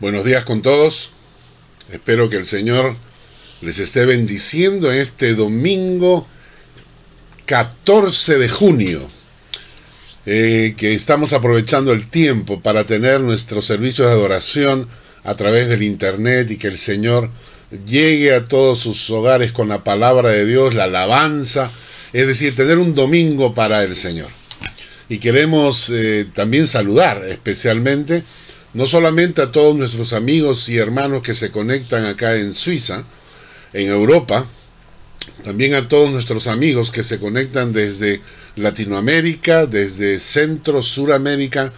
[0.00, 1.10] Buenos días con todos.
[1.92, 2.96] Espero que el Señor
[3.60, 6.26] les esté bendiciendo en este domingo
[7.44, 9.10] 14 de junio,
[10.24, 14.88] eh, que estamos aprovechando el tiempo para tener nuestro servicio de adoración
[15.22, 17.30] a través del Internet y que el Señor
[17.86, 21.70] llegue a todos sus hogares con la palabra de Dios, la alabanza,
[22.14, 24.30] es decir, tener un domingo para el Señor.
[25.10, 28.22] Y queremos eh, también saludar especialmente
[28.74, 33.04] no solamente a todos nuestros amigos y hermanos que se conectan acá en Suiza,
[33.72, 34.46] en Europa,
[35.44, 38.20] también a todos nuestros amigos que se conectan desde
[38.56, 41.72] Latinoamérica, desde Centro, Suramérica,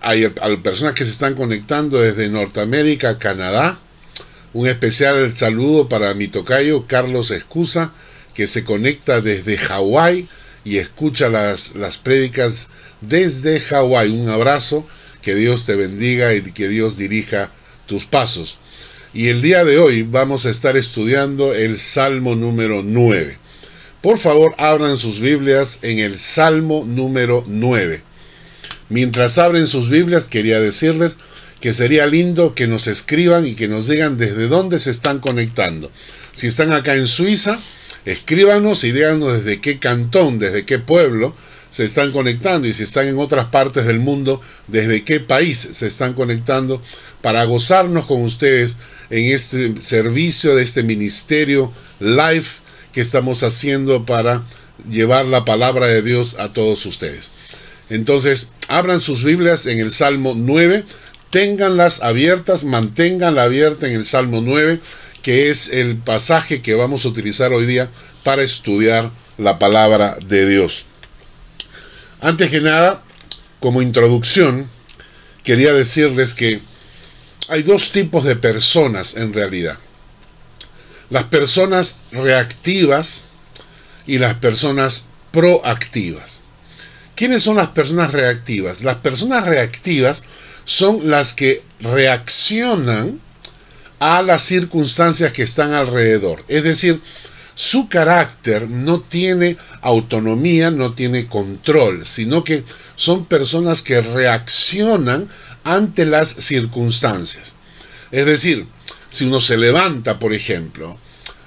[0.00, 0.28] hay,
[0.62, 3.78] personas que se están conectando desde Norteamérica, Canadá.
[4.52, 7.92] Un especial saludo para mi tocayo Carlos Escusa,
[8.34, 10.28] que se conecta desde Hawái
[10.64, 12.68] y escucha las, las prédicas
[13.00, 14.10] desde Hawái.
[14.10, 14.86] Un abrazo
[15.26, 17.50] que Dios te bendiga y que Dios dirija
[17.86, 18.58] tus pasos.
[19.12, 23.36] Y el día de hoy vamos a estar estudiando el Salmo número 9.
[24.02, 28.02] Por favor, abran sus Biblias en el Salmo número 9.
[28.88, 31.16] Mientras abren sus Biblias, quería decirles
[31.60, 35.90] que sería lindo que nos escriban y que nos digan desde dónde se están conectando.
[36.36, 37.58] Si están acá en Suiza,
[38.04, 41.34] escríbanos y díganos desde qué cantón, desde qué pueblo,
[41.76, 45.86] se están conectando y si están en otras partes del mundo, desde qué país se
[45.86, 46.80] están conectando
[47.20, 48.76] para gozarnos con ustedes
[49.10, 52.46] en este servicio de este ministerio live
[52.94, 54.42] que estamos haciendo para
[54.90, 57.32] llevar la palabra de Dios a todos ustedes.
[57.90, 60.82] Entonces, abran sus Biblias en el Salmo 9,
[61.28, 64.80] ténganlas abiertas, manténganla abierta en el Salmo 9,
[65.20, 67.90] que es el pasaje que vamos a utilizar hoy día
[68.24, 70.86] para estudiar la palabra de Dios.
[72.26, 73.04] Antes que nada,
[73.60, 74.68] como introducción,
[75.44, 76.60] quería decirles que
[77.46, 79.78] hay dos tipos de personas en realidad.
[81.08, 83.26] Las personas reactivas
[84.08, 86.42] y las personas proactivas.
[87.14, 88.82] ¿Quiénes son las personas reactivas?
[88.82, 90.24] Las personas reactivas
[90.64, 93.20] son las que reaccionan
[94.00, 96.44] a las circunstancias que están alrededor.
[96.48, 97.00] Es decir,
[97.56, 102.62] su carácter no tiene autonomía, no tiene control, sino que
[102.96, 105.26] son personas que reaccionan
[105.64, 107.54] ante las circunstancias.
[108.12, 108.66] Es decir,
[109.10, 110.98] si uno se levanta, por ejemplo,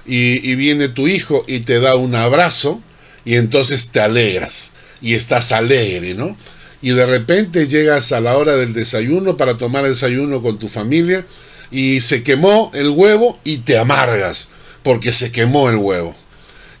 [0.04, 2.82] y, viene tu hijo y te da un abrazo,
[3.24, 6.36] y entonces te alegras, y estás alegre, ¿no?
[6.82, 11.24] Y de repente llegas a la hora del desayuno para tomar desayuno con tu familia,
[11.70, 14.48] y se quemó el huevo y te amargas
[14.82, 16.14] porque se quemó el huevo.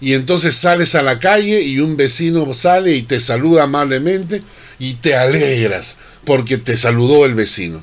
[0.00, 4.42] Y entonces sales a la calle y un vecino sale y te saluda amablemente
[4.78, 7.82] y te alegras porque te saludó el vecino.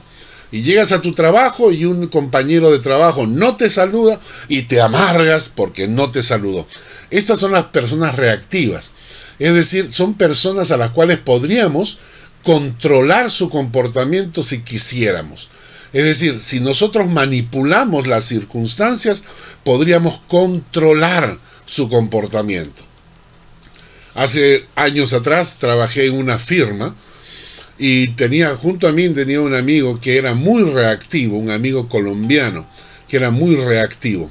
[0.51, 4.81] Y llegas a tu trabajo y un compañero de trabajo no te saluda y te
[4.81, 6.67] amargas porque no te saludó.
[7.09, 8.93] Estas son las personas reactivas.
[9.39, 11.99] Es decir, son personas a las cuales podríamos
[12.43, 15.49] controlar su comportamiento si quisiéramos.
[15.97, 19.23] Es decir, si nosotros manipulamos las circunstancias,
[19.63, 22.83] podríamos controlar su comportamiento.
[24.13, 26.95] Hace años atrás trabajé en una firma
[27.79, 32.69] y tenía junto a mí tenía un amigo que era muy reactivo, un amigo colombiano
[33.07, 34.29] que era muy reactivo.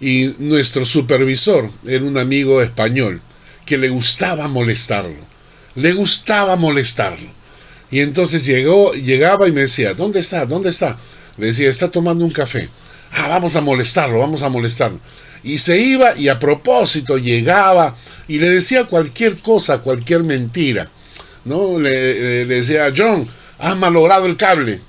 [0.00, 3.20] Y nuestro supervisor era un amigo español
[3.64, 5.26] que le gustaba molestarlo.
[5.74, 7.35] Le gustaba molestarlo.
[7.90, 10.44] Y entonces llegó, llegaba y me decía, ¿dónde está?
[10.44, 10.96] ¿Dónde está?
[11.36, 12.68] Le decía, está tomando un café.
[13.12, 14.98] Ah, vamos a molestarlo, vamos a molestarlo.
[15.44, 20.90] Y se iba y a propósito llegaba y le decía cualquier cosa, cualquier mentira.
[21.44, 21.78] ¿no?
[21.78, 23.26] Le, decía, John,
[23.58, 24.80] has malogrado el cable.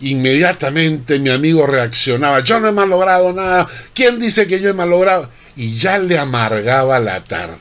[0.00, 5.30] Inmediatamente mi amigo reaccionaba, yo no he malogrado nada, ¿quién dice que yo he malogrado?
[5.54, 7.56] Y ya le amargaba la tarde.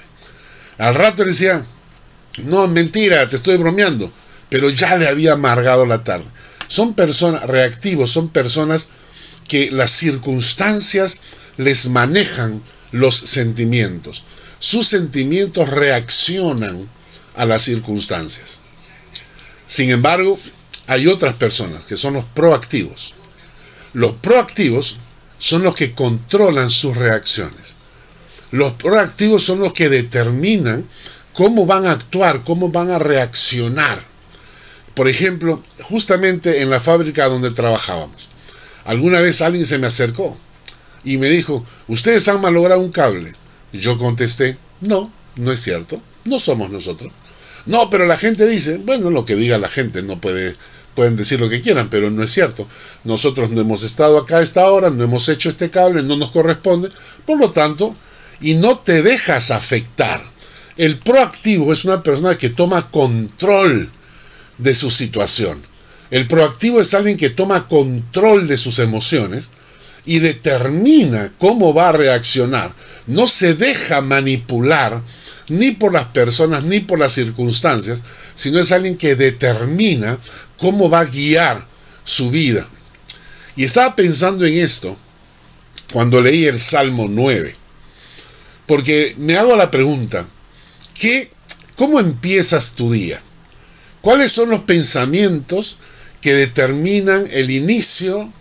[0.78, 1.64] Al rato le decía,
[2.44, 4.12] no, mentira, te estoy bromeando
[4.56, 6.24] pero ya le había amargado la tarde.
[6.70, 8.88] Son personas reactivos, son personas
[9.50, 11.20] que las circunstancias
[11.58, 12.64] les manejan
[12.94, 14.24] los sentimientos.
[14.60, 16.90] Sus sentimientos reaccionan
[17.36, 18.60] a las circunstancias.
[19.68, 20.40] Sin embargo,
[20.88, 23.14] hay otras personas que son los proactivos.
[23.92, 24.96] Los proactivos
[25.38, 27.76] son los que controlan sus reacciones.
[28.52, 30.88] Los proactivos son los que determinan
[31.34, 34.15] cómo van a actuar, cómo van a reaccionar
[34.96, 38.30] por ejemplo, justamente en la fábrica donde trabajábamos,
[38.86, 40.38] alguna vez alguien se me acercó
[41.04, 43.32] y me dijo, ustedes han malogrado un cable.
[43.74, 47.12] Yo contesté, no, no es cierto, no somos nosotros.
[47.66, 50.56] No, pero la gente dice, bueno, lo que diga la gente no puede
[50.96, 52.68] pueden decir lo que quieran, pero no es cierto.
[53.04, 56.32] Nosotros no hemos estado acá a esta hora, no hemos hecho este cable, no nos
[56.32, 56.90] corresponde.
[57.26, 57.94] Por lo tanto,
[58.40, 60.24] y no te dejas afectar.
[60.78, 63.92] El proactivo es una persona que toma control
[64.58, 65.62] de su situación.
[66.12, 69.50] El proactivo es alguien que toma control de sus emociones
[70.06, 72.74] y determina cómo va a reaccionar.
[73.08, 75.02] No se deja manipular
[75.50, 78.02] ni por las personas ni por las circunstancias,
[78.36, 80.18] sino es alguien que determina
[80.58, 81.66] cómo va a guiar
[82.04, 82.68] su vida.
[83.56, 84.98] Y estaba pensando en esto
[85.94, 87.56] cuando leí el Salmo 9,
[88.66, 90.28] porque me hago la pregunta,
[90.94, 91.32] ¿qué,
[91.76, 93.22] ¿cómo empiezas tu día?
[94.06, 95.80] ¿Cuáles son los pensamientos
[96.22, 98.32] que determinan el inicio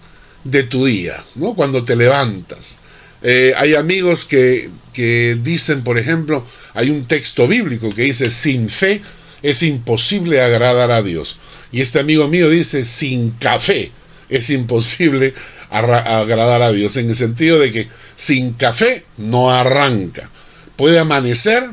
[0.44, 1.54] de tu día, ¿no?
[1.54, 2.80] cuando te levantas?
[3.22, 8.68] Eh, hay amigos que, que dicen, por ejemplo, hay un texto bíblico que dice, sin
[8.68, 9.00] fe
[9.42, 11.38] es imposible agradar a Dios.
[11.72, 13.90] Y este amigo mío dice, sin café
[14.28, 15.32] es imposible
[15.70, 20.30] agradar a Dios, en el sentido de que sin café no arranca.
[20.76, 21.64] Puede amanecer,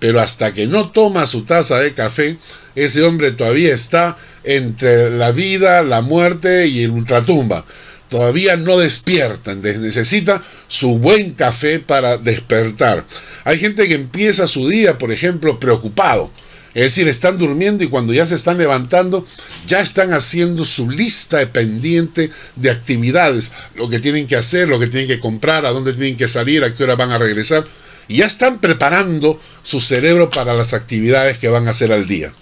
[0.00, 2.36] pero hasta que no toma su taza de café,
[2.84, 7.64] ese hombre todavía está entre la vida, la muerte y el ultratumba.
[8.08, 13.04] Todavía no despierta, necesita su buen café para despertar.
[13.44, 16.30] Hay gente que empieza su día, por ejemplo, preocupado
[16.78, 19.26] es decir, están durmiendo y cuando ya se están levantando,
[19.66, 24.78] ya están haciendo su lista de pendiente de actividades, lo que tienen que hacer, lo
[24.78, 27.64] que tienen que comprar, a dónde tienen que salir, a qué hora van a regresar.
[28.06, 32.32] Y ya están preparando su cerebro para las actividades que van a hacer al día.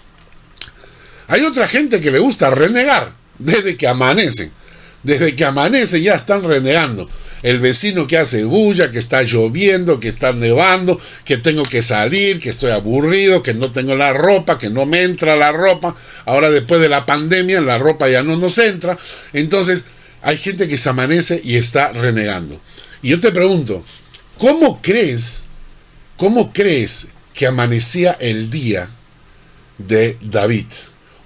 [1.27, 4.51] Hay otra gente que le gusta renegar desde que amanecen.
[5.03, 7.07] Desde que amanece ya están renegando
[7.43, 12.39] el vecino que hace bulla, que está lloviendo, que está nevando, que tengo que salir,
[12.39, 15.95] que estoy aburrido, que no tengo la ropa, que no me entra la ropa.
[16.25, 18.97] Ahora después de la pandemia la ropa ya no nos entra.
[19.33, 19.85] Entonces
[20.21, 22.59] hay gente que se amanece y está renegando.
[23.01, 23.83] Y yo te pregunto,
[24.37, 25.45] ¿cómo crees,
[26.17, 28.89] cómo crees que amanecía el día
[29.77, 30.65] de David?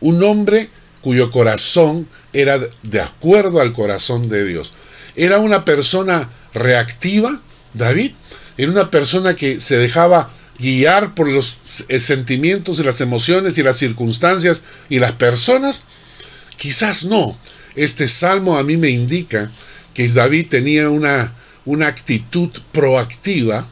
[0.01, 0.69] Un hombre
[1.01, 4.71] cuyo corazón era de acuerdo al corazón de Dios.
[5.15, 7.39] Era una persona reactiva,
[7.73, 8.11] David.
[8.57, 13.63] Era una persona que se dejaba guiar por los eh, sentimientos y las emociones y
[13.63, 15.83] las circunstancias y las personas.
[16.57, 17.37] Quizás no.
[17.75, 19.51] Este salmo a mí me indica
[19.93, 21.33] que David tenía una,
[21.65, 23.67] una actitud proactiva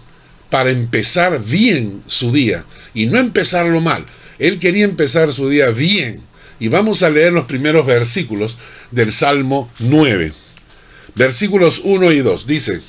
[0.49, 4.05] para empezar bien su día y no empezarlo mal.
[4.39, 6.21] Él quería empezar su día bien.
[6.59, 8.57] Y vamos a leer los primeros versículos
[8.91, 10.33] del Salmo 9.
[11.15, 12.81] Versículos 1 y 2 dice,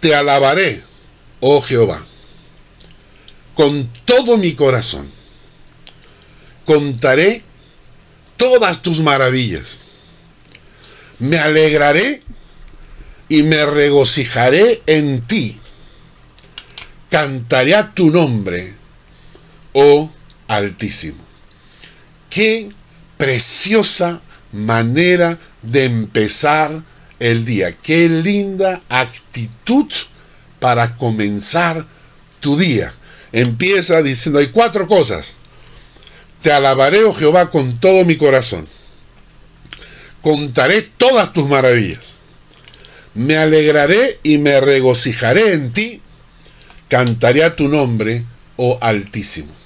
[0.00, 0.82] Te alabaré,
[1.40, 2.04] oh Jehová,
[3.54, 5.10] con todo mi corazón.
[6.64, 7.42] Contaré
[8.36, 9.80] todas tus maravillas.
[11.18, 12.22] Me alegraré
[13.28, 15.58] y me regocijaré en ti.
[17.10, 18.74] Cantaré a tu nombre,
[19.74, 20.10] oh
[20.48, 21.22] Altísimo.
[22.30, 22.70] Qué
[23.16, 24.22] preciosa
[24.52, 26.82] manera de empezar
[27.18, 27.72] el día.
[27.72, 29.86] Qué linda actitud
[30.60, 31.86] para comenzar
[32.40, 32.92] tu día.
[33.32, 35.36] Empieza diciendo, hay cuatro cosas.
[36.42, 38.66] Te alabaré, oh Jehová, con todo mi corazón.
[40.20, 42.16] Contaré todas tus maravillas.
[43.14, 46.02] Me alegraré y me regocijaré en ti.
[46.88, 48.24] Cantaré a tu nombre,
[48.56, 49.63] oh Altísimo.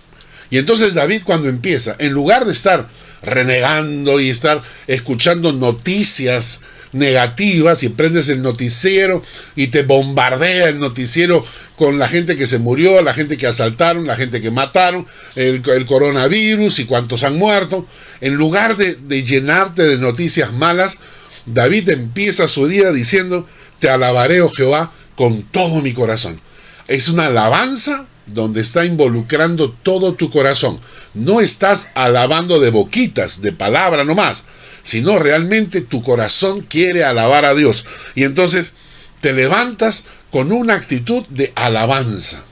[0.51, 2.89] Y entonces David cuando empieza, en lugar de estar
[3.23, 6.61] renegando y estar escuchando noticias
[6.93, 9.23] negativas y prendes el noticiero
[9.57, 11.45] y te bombardea el noticiero
[11.77, 15.63] con la gente que se murió, la gente que asaltaron, la gente que mataron, el,
[15.87, 17.87] coronavirus y cuántos han muerto.
[18.21, 20.99] En lugar de, de llenarte de noticias malas,
[21.47, 23.47] David empieza su día diciendo,
[23.79, 26.41] te alabaré, oh Jehová, con todo mi corazón.
[26.89, 30.79] Es una alabanza donde está involucrando todo tu corazón.
[31.15, 34.45] No estás alabando de boquitas, de palabra nomás,
[34.83, 37.85] sino realmente tu corazón quiere alabar a Dios.
[38.15, 38.73] Y entonces
[39.21, 42.45] te levantas con una actitud de alabanza.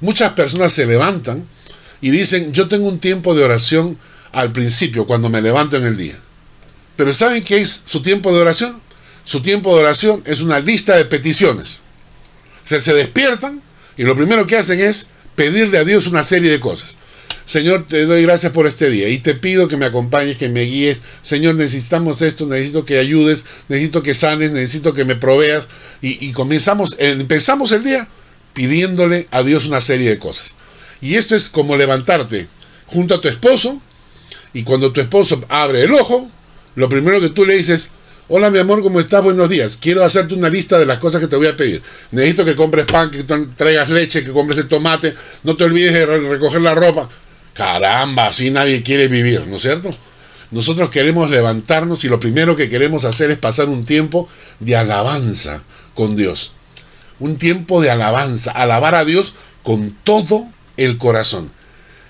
[0.00, 1.46] Muchas personas se levantan
[2.00, 3.98] y dicen, yo tengo un tiempo de oración
[4.32, 6.18] al principio, cuando me levanto en el día.
[6.96, 8.80] Pero ¿saben qué es su tiempo de oración?
[9.24, 11.78] Su tiempo de oración es una lista de peticiones.
[12.64, 13.62] Se despiertan
[14.02, 16.96] y lo primero que hacen es pedirle a Dios una serie de cosas.
[17.44, 20.62] Señor, te doy gracias por este día y te pido que me acompañes, que me
[20.62, 21.02] guíes.
[21.22, 25.68] Señor, necesitamos esto, necesito que ayudes, necesito que sanes, necesito que me proveas.
[26.00, 28.08] Y, comenzamos, empezamos el día
[28.54, 30.54] pidiéndole a Dios una serie de cosas.
[31.00, 32.48] Y esto es como levantarte
[32.86, 33.80] junto a tu esposo
[34.52, 36.28] Y cuando tu esposo abre el ojo,
[36.74, 37.90] lo primero que tú le dices,
[38.34, 39.22] hola mi amor, ¿cómo estás?
[39.22, 39.76] Buenos días.
[39.76, 41.82] Quiero hacerte una lista de las cosas que te voy a pedir.
[42.12, 45.12] Necesito que compres pan, que traigas leche, que compres el tomate,
[45.42, 47.10] no te olvides de recoger la ropa.
[47.52, 49.94] Caramba, así nadie quiere vivir, ¿no es cierto?
[50.50, 54.26] Nosotros queremos levantarnos y lo primero que queremos hacer es pasar un tiempo
[54.60, 55.62] de alabanza
[55.92, 56.52] con Dios.
[57.20, 60.46] Un tiempo de alabanza, alabar a Dios con todo
[60.78, 61.52] el corazón.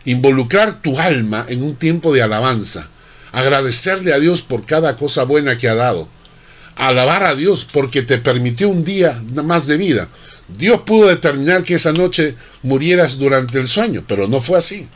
[0.04, 2.90] Involucrar tu alma en un tiempo de alabanza.
[3.32, 6.08] Agradecerle a Dios por cada cosa buena que ha dado.
[6.76, 10.08] Alabar a Dios porque te permitió un día más de vida.
[10.56, 14.88] Dios pudo determinar que esa noche murieras durante el sueño, pero no fue así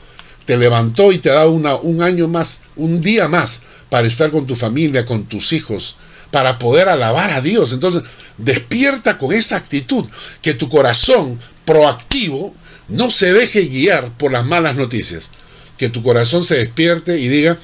[0.46, 4.56] te levantó y te da un año más, un día más para estar con tu
[4.56, 5.96] familia, con tus hijos,
[6.30, 7.72] para poder alabar a Dios.
[7.72, 8.02] Entonces,
[8.38, 10.06] despierta con esa actitud,
[10.40, 12.54] que tu corazón proactivo
[12.88, 15.30] no se deje guiar por las malas noticias,
[15.76, 17.58] que tu corazón se despierte y diga,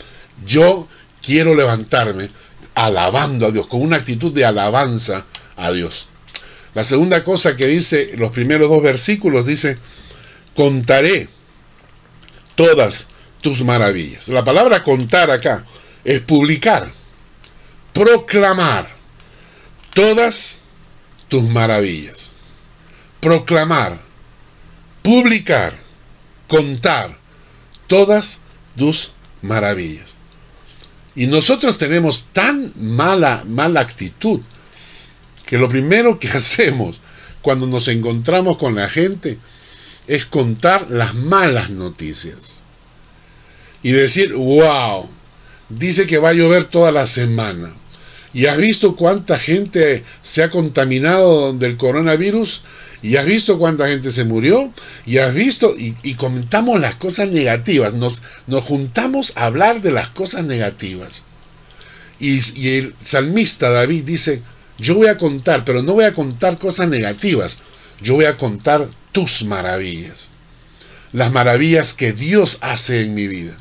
[0.45, 0.89] yo
[1.23, 2.29] quiero levantarme
[2.75, 6.09] alabando a Dios, con una actitud de alabanza a Dios.
[6.75, 9.79] La segunda cosa que dice los primeros dos versículos dice,
[10.55, 11.29] contaré
[12.55, 13.09] todas
[13.41, 14.29] tus maravillas.
[14.29, 15.67] La palabra contar acá
[16.05, 16.91] es publicar,
[17.93, 18.89] proclamar
[19.95, 20.59] todas
[21.29, 22.33] tus maravillas.
[23.21, 24.01] Proclamar,
[25.03, 25.79] publicar,
[26.49, 27.19] contar
[27.87, 28.41] todas
[28.77, 30.17] tus maravillas.
[31.15, 34.41] Y nosotros tenemos tan mala, mala actitud
[35.47, 37.01] que lo primero que hacemos
[37.43, 39.39] cuando nos encontramos con la gente
[40.07, 42.63] es contar las malas noticias.
[43.83, 45.09] Y decir, wow,
[45.69, 47.75] dice que va a llover toda la semana.
[48.33, 52.63] ¿Y has visto cuánta gente se ha contaminado del coronavirus?
[53.03, 54.73] ¿Y has visto cuánta gente se murió?
[55.05, 55.75] ¿Y has visto?
[55.77, 57.95] Y, comentamos las cosas negativas.
[57.95, 61.25] Nos, nos, juntamos a hablar de las cosas negativas.
[62.21, 64.43] Y, y el salmista David dice,
[64.79, 67.59] yo voy a contar, pero no voy a contar cosas negativas.
[68.01, 70.31] Yo voy a contar tus maravillas.
[71.13, 73.57] Las maravillas que Dios hace en mi vida.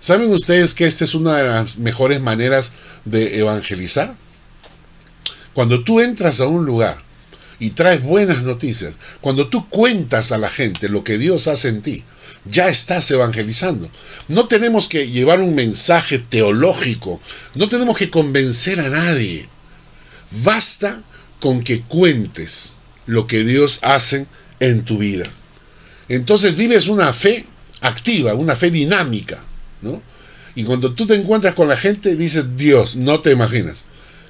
[0.00, 2.72] ¿Saben ustedes que esta es una de las mejores maneras
[3.04, 4.16] de evangelizar?
[5.54, 7.02] Cuando tú entras a un lugar
[7.62, 11.80] y traes buenas noticias, cuando tú cuentas a la gente lo que Dios hace en
[11.80, 12.02] ti,
[12.44, 13.88] ya estás evangelizando.
[14.26, 17.20] No tenemos que llevar un mensaje teológico,
[17.54, 19.48] no tenemos que convencer a nadie.
[20.42, 21.04] Basta
[21.38, 22.72] con que cuentes
[23.06, 24.26] lo que Dios hace
[24.58, 25.26] en tu vida.
[26.08, 27.46] Entonces vives una fe
[27.80, 29.38] activa, una fe dinámica,
[29.82, 30.02] ¿no?
[30.56, 33.84] Y cuando tú te encuentras con la gente, dices, Dios, no te imaginas.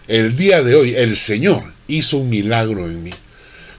[0.07, 3.11] El día de hoy, el Señor hizo un milagro en mí.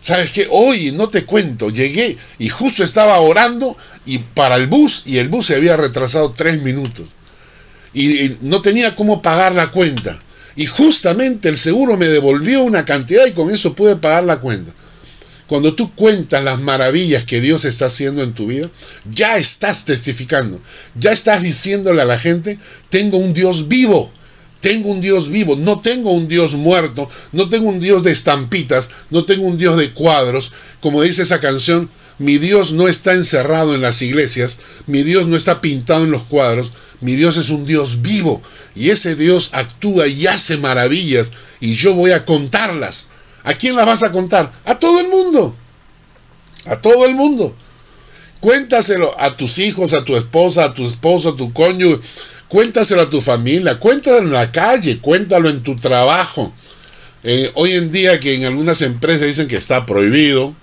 [0.01, 0.47] ¿Sabes qué?
[0.49, 5.29] Hoy, no te cuento, llegué y justo estaba orando y para el bus, y el
[5.29, 7.07] bus se había retrasado tres minutos.
[7.93, 10.21] Y, no tenía cómo pagar la cuenta.
[10.55, 14.73] Y justamente el seguro me devolvió una cantidad y con eso pude pagar la cuenta.
[15.47, 18.69] Cuando tú cuentas las maravillas que Dios está haciendo en tu vida,
[19.11, 20.61] ya estás testificando,
[20.95, 24.11] ya estás diciéndole a la gente, tengo un Dios vivo,
[24.63, 28.89] tengo un Dios vivo, no tengo un Dios muerto, no tengo un Dios de estampitas,
[29.11, 33.75] no tengo un Dios de cuadros, como dice esa canción, mi Dios no está encerrado
[33.75, 37.67] en las iglesias, mi Dios no está pintado en los cuadros, mi Dios es un
[37.67, 38.41] Dios vivo
[38.73, 43.07] y ese Dios actúa y hace maravillas y yo voy a contarlas
[43.43, 44.51] ¿A quién las vas a contar?
[44.65, 45.55] A todo el mundo.
[46.65, 47.55] A todo el mundo.
[48.39, 52.01] Cuéntaselo a tus hijos, a tu esposa, a tu esposo, a tu cónyuge.
[52.53, 53.79] Cuéntaselo a tu familia.
[53.79, 54.99] Cuéntalo en la calle.
[54.99, 56.53] Cuéntalo en tu trabajo.
[57.23, 60.53] Eh, hoy en día que en algunas empresas dicen que está prohibido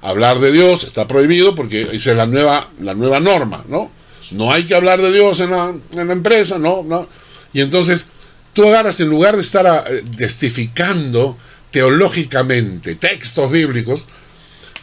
[0.00, 3.90] hablar de Dios, está prohibido porque esa es la nueva, la nueva norma, ¿no?
[4.30, 6.84] No hay que hablar de Dios en la, en la empresa, ¿no?
[6.84, 7.08] no.
[7.52, 8.06] Y entonces
[8.52, 11.36] tú agarras, en lugar de estar eh, testificando
[11.72, 14.04] teológicamente textos bíblicos,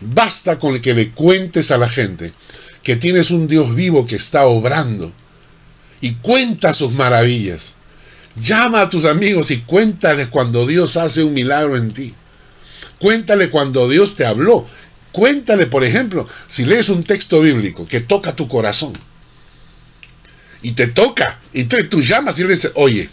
[0.01, 2.33] basta con que le cuentes a la gente
[2.83, 5.13] que tienes un Dios vivo que está obrando
[6.01, 7.75] y cuenta sus maravillas.
[8.41, 12.13] Llama a tus amigos y cuéntales cuando Dios hace un milagro en ti.
[12.99, 14.67] Cuéntale cuando Dios te habló.
[15.11, 18.93] Cuéntale, por ejemplo, si lees un texto bíblico que toca tu corazón.
[20.61, 21.39] Y te toca.
[21.53, 23.09] Y tú, tú llamas y le dices, oye,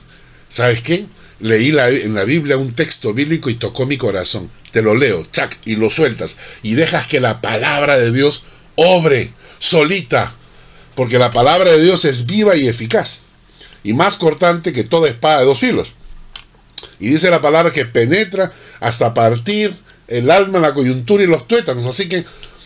[0.49, 1.07] ¿sabes qué?
[1.41, 4.51] leí en la Biblia un texto bíblico y tocó mi corazón.
[4.73, 6.37] Te lo leo, chac, y lo sueltas.
[6.63, 8.45] Y dejas que la palabra de Dios
[8.77, 10.35] obre solita.
[10.99, 13.21] Porque la palabra de Dios es viva y eficaz.
[13.85, 15.93] Y más cortante que toda espada de dos filos.
[16.99, 19.73] Y dice la palabra que penetra hasta partir
[20.09, 21.87] el alma, la coyuntura y los tuétanos.
[21.87, 22.25] Así que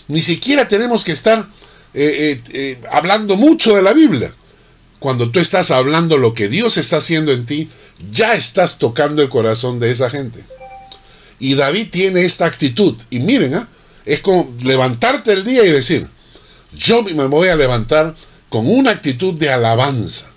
[0.09, 1.41] ni siquiera tenemos que estar
[1.93, 4.33] eh, eh, eh, hablando mucho de la Biblia.
[4.99, 7.69] cuando tú estás hablando lo que Dios está haciendo en ti,
[8.13, 10.43] ya estás tocando el corazón de esa gente.
[11.39, 12.97] Y David tiene esta actitud.
[13.11, 13.69] Y miren, ¿ah?
[14.07, 16.09] es como levantarte el día y decir,
[16.77, 18.15] yo me voy a levantar
[18.49, 20.33] con una actitud de alabanza.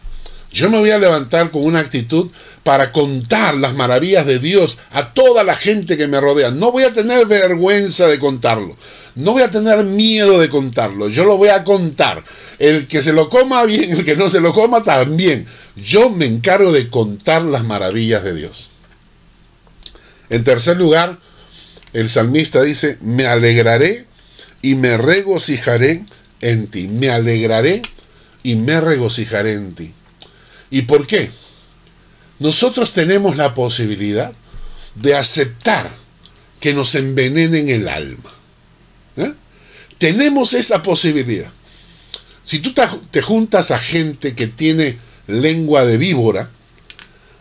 [0.52, 2.32] Yo me voy a levantar con una actitud
[2.64, 6.50] para contar las maravillas de Dios a toda la gente que me rodea.
[6.50, 8.78] No voy a tener vergüenza de contarlo.
[9.16, 11.10] No voy a tener miedo de contarlo.
[11.10, 12.24] Yo lo voy a contar.
[12.58, 15.46] El que se lo coma bien, el que no se lo coma también.
[15.76, 18.70] Yo me encargo de contar las maravillas de Dios.
[20.30, 21.20] En tercer lugar,
[21.94, 24.06] el salmista dice, me alegraré
[24.62, 26.04] y me regocijaré
[26.46, 26.88] en ti.
[26.88, 27.82] Me alegraré
[28.44, 29.94] y me regocijaré en ti.
[30.70, 31.32] ¿Y por qué?
[32.40, 34.34] Nosotros tenemos la posibilidad
[34.96, 35.92] de aceptar
[36.60, 38.32] que nos envenenen el alma.
[39.18, 39.34] ¿eh?
[39.98, 41.52] Tenemos esa posibilidad.
[42.44, 42.74] Si tú
[43.10, 46.52] te juntas a gente que tiene lengua de víbora,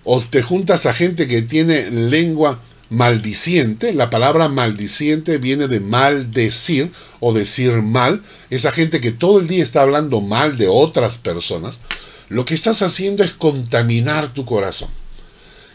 [0.05, 2.63] o te juntas a gente que tiene lengua
[2.95, 9.49] maldiciente, la palabra maldiciente viene de maldecir o decir mal, esa gente que todo el
[9.49, 11.81] día está hablando mal de otras personas,
[12.29, 14.91] lo que estás haciendo es contaminar tu corazón.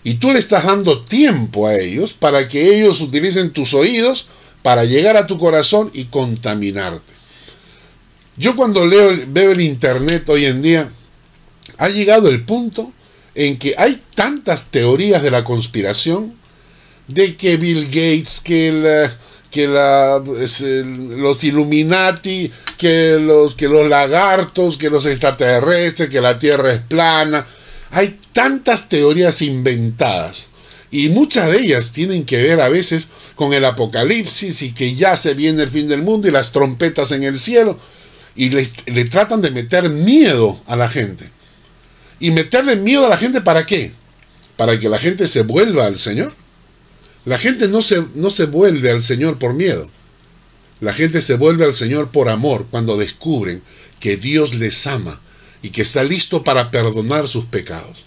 [0.03, 4.29] Y tú le estás dando tiempo a ellos para que ellos utilicen tus oídos
[4.63, 7.13] para llegar a tu corazón y contaminarte.
[8.37, 10.89] Yo cuando leo, veo el internet hoy en día,
[11.77, 12.93] ha llegado el punto
[13.35, 16.38] en que hay tantas teorías de la conspiración
[17.09, 19.09] de que Bill Gates, que,
[19.51, 26.79] que los Illuminati, que los, que los lagartos, que los extraterrestres, que la Tierra es
[26.79, 27.45] plana.
[27.91, 30.49] Hay tantas teorías inventadas
[30.91, 35.17] y muchas de ellas tienen que ver a veces con el apocalipsis y que ya
[35.17, 37.77] se viene el fin del mundo y las trompetas en el cielo
[38.35, 41.25] y le tratan de meter miedo a la gente.
[42.19, 43.93] ¿Y meterle miedo a la gente para qué?
[44.57, 46.33] Para que la gente se vuelva al Señor.
[47.29, 49.87] La gente no se, no se vuelve al Señor por miedo.
[50.79, 53.61] La gente se vuelve al Señor por amor cuando descubren
[53.99, 55.21] que Dios les ama
[55.61, 58.05] y que está listo para perdonar sus pecados.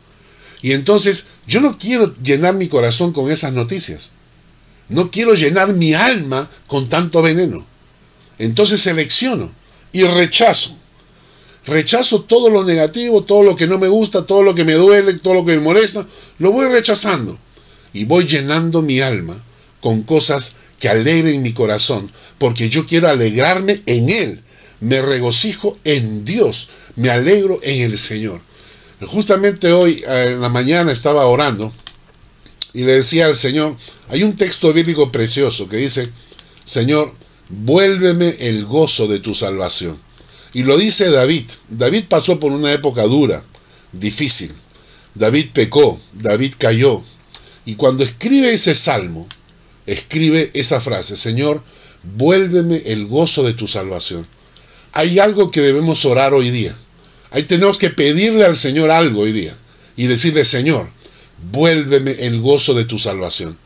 [0.60, 4.10] Y entonces yo no quiero llenar mi corazón con esas noticias.
[4.88, 7.64] No quiero llenar mi alma con tanto veneno.
[8.40, 9.52] Entonces selecciono
[9.92, 10.76] y rechazo.
[11.64, 15.14] Rechazo todo lo negativo, todo lo que no me gusta, todo lo que me duele,
[15.14, 16.08] todo lo que me molesta.
[16.40, 17.38] Lo voy rechazando
[17.92, 19.42] y voy llenando mi alma
[19.80, 24.42] con cosas que alegren mi corazón, porque yo quiero alegrarme en Él.
[24.80, 28.40] Me regocijo en Dios, me alegro en el Señor.
[29.06, 31.72] Justamente hoy eh, en la mañana estaba orando
[32.72, 33.76] y le decía al Señor,
[34.08, 36.10] hay un texto bíblico precioso que dice,
[36.64, 37.14] Señor,
[37.48, 39.98] vuélveme el gozo de tu salvación.
[40.54, 41.44] Y lo dice David.
[41.68, 43.42] David pasó por una época dura,
[43.92, 44.52] difícil.
[45.14, 47.02] David pecó, David cayó,
[47.64, 49.28] y cuando escribe ese salmo,
[49.86, 51.62] escribe esa frase, Señor,
[52.02, 54.26] vuélveme el gozo de tu salvación.
[54.92, 56.76] Hay algo que debemos orar hoy día.
[57.30, 59.56] Ahí tenemos que pedirle al Señor algo hoy día
[59.96, 60.90] y decirle, Señor,
[61.50, 63.56] vuélveme el gozo de tu salvación.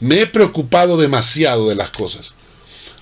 [0.00, 2.34] Me he preocupado demasiado de las cosas.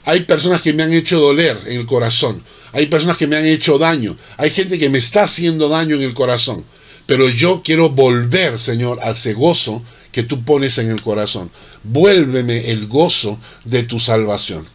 [0.04, 2.42] Hay personas que me han hecho doler en el corazón.
[2.72, 4.16] Hay personas que me han hecho daño.
[4.36, 6.64] Hay gente que me está haciendo daño en el corazón.
[7.06, 11.50] Pero yo quiero volver, Señor, a ese gozo que tú pones en el corazón.
[11.82, 14.66] Vuélveme el gozo de tu salvación.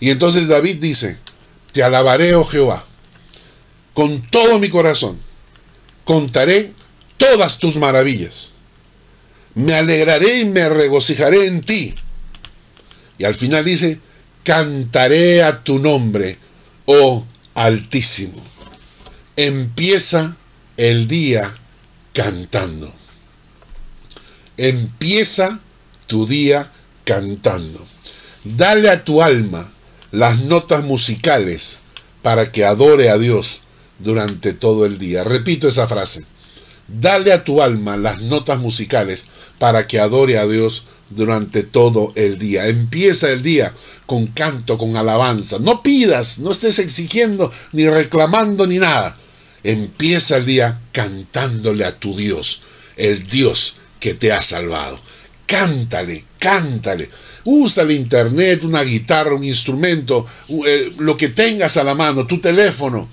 [0.00, 1.18] Y entonces David dice,
[1.72, 2.84] te alabaré, oh Jehová,
[3.94, 5.18] con todo mi corazón.
[6.04, 6.72] Contaré
[7.16, 8.52] todas tus maravillas.
[9.54, 11.94] Me alegraré y me regocijaré en ti.
[13.18, 14.00] Y al final dice,
[14.44, 16.38] cantaré a tu nombre,
[16.84, 17.24] oh
[17.56, 18.44] Altísimo.
[19.34, 20.36] Empieza
[20.76, 21.56] el día
[22.12, 22.92] cantando.
[24.56, 25.60] Empieza
[26.06, 26.70] tu día
[27.04, 27.84] cantando.
[28.44, 29.70] Dale a tu alma
[30.12, 31.80] las notas musicales
[32.22, 33.60] para que adore a Dios
[33.98, 35.24] durante todo el día.
[35.24, 36.24] Repito esa frase.
[36.88, 39.26] Dale a tu alma las notas musicales
[39.58, 42.66] para que adore a Dios durante todo el día.
[42.68, 43.72] Empieza el día
[44.06, 45.58] con canto, con alabanza.
[45.58, 49.16] No pidas, no estés exigiendo, ni reclamando, ni nada.
[49.62, 52.62] Empieza el día cantándole a tu Dios,
[52.96, 54.96] el Dios que te ha salvado.
[55.46, 57.10] Cántale, cántale.
[57.42, 60.24] Usa el internet, una guitarra, un instrumento,
[60.64, 63.08] eh, lo que tengas a la mano, tu teléfono.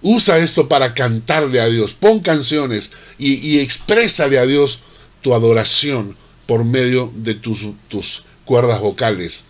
[0.00, 1.94] Usa esto para cantarle a Dios.
[1.94, 4.78] Pon canciones y, y exprésale a Dios
[5.22, 9.46] tu adoración por medio de tus, tus cuerdas vocales.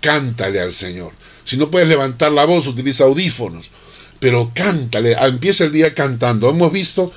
[0.00, 1.14] Cántale al Señor.
[1.44, 3.72] Si no puedes levantar la voz, utiliza audífonos.
[4.20, 6.48] pero cántale, empieza el día cantando.
[6.48, 7.10] Hemos visto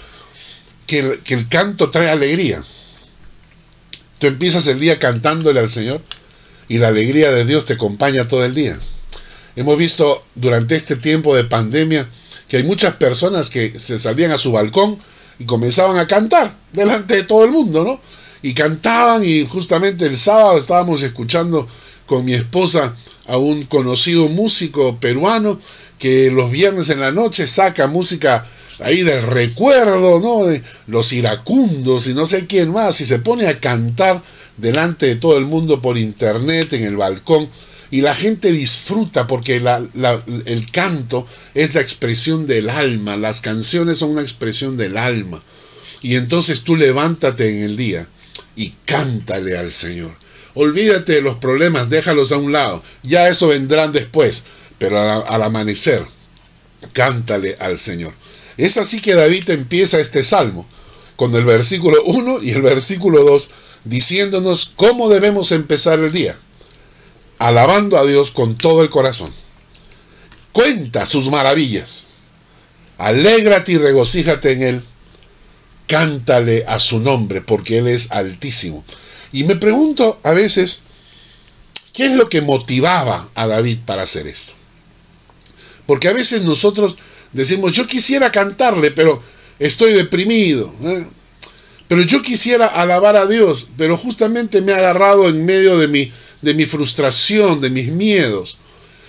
[0.87, 2.63] que el canto trae alegría.
[4.19, 6.01] Tú empiezas el día cantándole al Señor
[6.67, 8.79] y la alegría de Dios te acompaña todo el día.
[9.55, 12.07] Hemos visto durante este tiempo de pandemia
[12.47, 14.97] que hay muchas personas que se salían a su balcón
[15.39, 18.01] y comenzaban a cantar delante de todo el mundo, ¿no?
[18.41, 21.67] Y cantaban y justamente el sábado estábamos escuchando
[22.05, 22.95] con mi esposa
[23.27, 25.59] a un conocido músico peruano
[25.97, 28.45] que los viernes en la noche saca música
[28.79, 30.45] ahí del recuerdo, ¿no?
[30.45, 34.21] De los iracundos y no sé quién más, y se pone a cantar
[34.57, 37.49] delante de todo el mundo por internet, en el balcón,
[37.91, 44.11] y la gente disfruta porque el canto es la expresión del alma, las canciones son
[44.11, 45.41] una expresión del alma.
[46.01, 48.07] Y entonces tú levántate en el día
[48.55, 50.15] y cántale al Señor.
[50.55, 52.81] Olvídate de los problemas, déjalos a un lado.
[53.03, 54.45] Ya eso vendrán después.
[54.77, 56.05] Pero al, amanecer,
[56.93, 58.13] cántale al Señor.
[58.57, 60.65] Es así que David empieza este salmo,
[61.15, 63.49] con el versículo 1 y el versículo 2,
[63.83, 66.37] diciéndonos cómo debemos empezar el día.
[67.37, 69.31] Alabando a Dios con todo el corazón.
[70.51, 72.05] Cuenta sus maravillas.
[72.97, 74.83] Alégrate y regocíjate en Él.
[75.87, 78.85] Cántale a su nombre, porque Él es altísimo.
[79.33, 80.81] Y me pregunto a veces,
[81.91, 84.53] ¿qué es lo que motivaba a David para hacer esto?
[85.85, 86.95] Porque a veces nosotros
[87.35, 89.21] decimos, yo quisiera cantarle, pero
[89.59, 90.73] estoy deprimido.
[90.83, 91.05] ¿eh?
[91.87, 96.11] Pero yo quisiera alabar a Dios, pero justamente me ha agarrado en medio de mi,
[96.41, 98.57] de mi frustración, de mis miedos,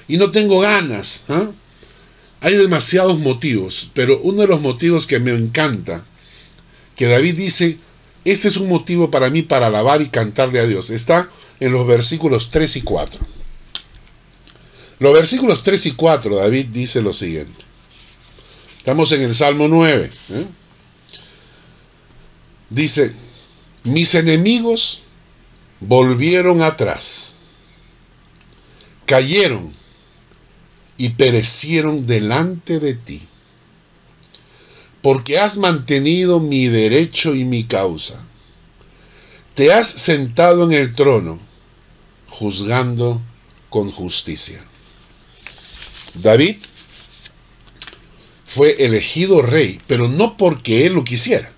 [0.09, 1.25] y no tengo ganas.
[1.29, 1.49] ¿eh?
[2.41, 6.05] Hay demasiados motivos, pero uno de los motivos que me encanta,
[6.97, 7.77] que David dice,
[8.25, 10.91] este es un motivo para mí para alabar y cantarle a Dios.
[10.91, 13.21] Está en los versículos 3 y 4.
[14.99, 17.66] Los versículos 3 y 4, David dice lo siguiente.
[18.87, 20.12] Estamos en el Salmo 9.
[20.31, 20.46] ¿eh?
[22.70, 23.16] Dice,
[23.83, 25.03] mis enemigos
[25.81, 27.35] volvieron atrás,
[29.05, 29.72] cayeron
[30.96, 33.22] y perecieron delante de ti
[35.03, 38.25] porque has mantenido mi derecho y mi causa.
[39.57, 41.40] Te has sentado en el trono,
[42.29, 43.20] juzgando
[43.68, 44.64] con justicia.
[46.14, 46.59] David
[48.57, 51.53] fue elegido rey, pero no porque él lo quisiera.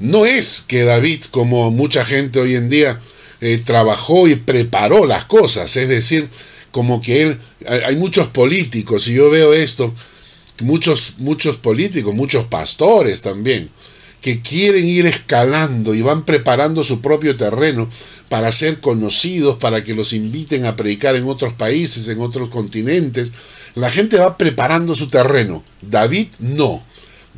[0.00, 3.00] No es que David, como mucha gente hoy en día,
[3.40, 6.28] eh, trabajó y preparó las cosas, es decir,
[6.72, 7.38] como que él,
[7.86, 9.94] hay muchos políticos, y yo veo esto,
[10.60, 13.70] muchos, muchos políticos, muchos pastores también,
[14.20, 17.88] que quieren ir escalando y van preparando su propio terreno
[18.28, 23.30] para ser conocidos, para que los inviten a predicar en otros países, en otros continentes.
[23.78, 25.62] La gente va preparando su terreno.
[25.80, 26.82] David no.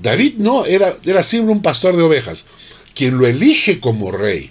[0.01, 2.47] David no, era, era siempre un pastor de ovejas.
[2.95, 4.51] Quien lo elige como rey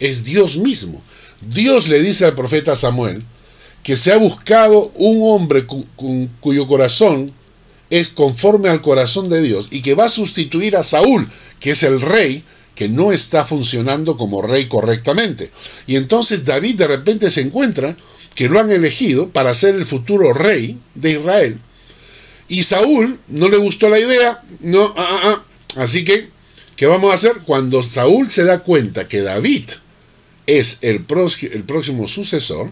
[0.00, 1.02] es Dios mismo.
[1.40, 3.24] Dios le dice al profeta Samuel
[3.82, 5.66] que se ha buscado un hombre
[6.40, 7.32] cuyo corazón
[7.88, 11.26] es conforme al corazón de Dios y que va a sustituir a Saúl,
[11.58, 12.44] que es el rey
[12.74, 15.50] que no está funcionando como rey correctamente.
[15.86, 17.96] Y entonces David de repente se encuentra
[18.38, 21.58] que lo han elegido para ser el futuro rey de Israel.
[22.46, 25.82] Y Saúl no le gustó la idea, no, ah, ah, ah.
[25.82, 26.28] así que,
[26.76, 27.32] ¿qué vamos a hacer?
[27.44, 29.64] Cuando Saúl se da cuenta que David
[30.46, 31.04] es el,
[31.52, 32.70] el próximo sucesor,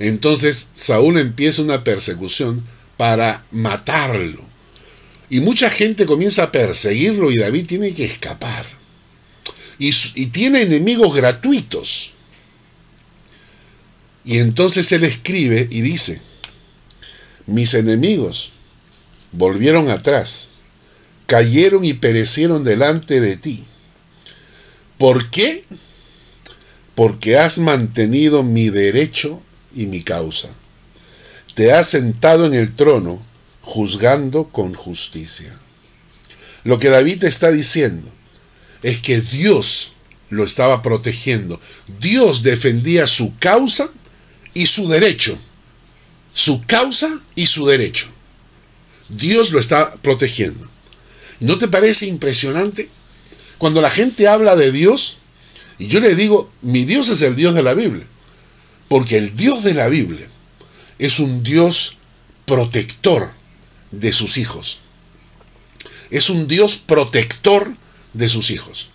[0.00, 2.66] entonces Saúl empieza una persecución
[2.96, 4.44] para matarlo.
[5.30, 8.66] Y mucha gente comienza a perseguirlo y David tiene que escapar.
[9.78, 9.92] Y,
[10.26, 12.13] tiene enemigos gratuitos.
[14.24, 16.20] Y entonces él escribe y dice,
[17.46, 18.52] mis enemigos
[19.32, 20.50] volvieron atrás,
[21.26, 23.64] cayeron y perecieron delante de ti.
[24.98, 25.64] ¿Por qué?
[26.94, 29.42] Porque has mantenido mi derecho
[29.74, 30.48] y mi causa
[31.54, 33.22] te has sentado en el trono
[33.62, 35.56] juzgando con justicia.
[36.64, 38.08] Lo que David está diciendo
[38.82, 39.92] es que Dios
[40.30, 41.60] lo estaba protegiendo.
[42.00, 43.90] Dios defendía su causa
[44.54, 45.38] y su derecho.
[46.34, 48.06] Su causa y su derecho.
[49.08, 50.66] Dios lo está protegiendo.
[51.40, 52.88] ¿No te parece impresionante?
[53.58, 55.18] Cuando la gente habla de Dios,
[55.78, 58.06] y yo le digo, mi Dios es el Dios de la Biblia.
[58.88, 60.28] Porque el Dios de la Biblia
[60.98, 61.96] es un Dios
[62.46, 63.32] protector
[63.90, 64.80] de sus hijos.
[66.10, 67.76] Es un Dios protector
[68.12, 68.90] de sus hijos.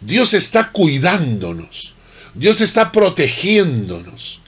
[0.00, 1.94] Dios está cuidándonos.
[2.34, 4.39] Dios está protegiéndonos.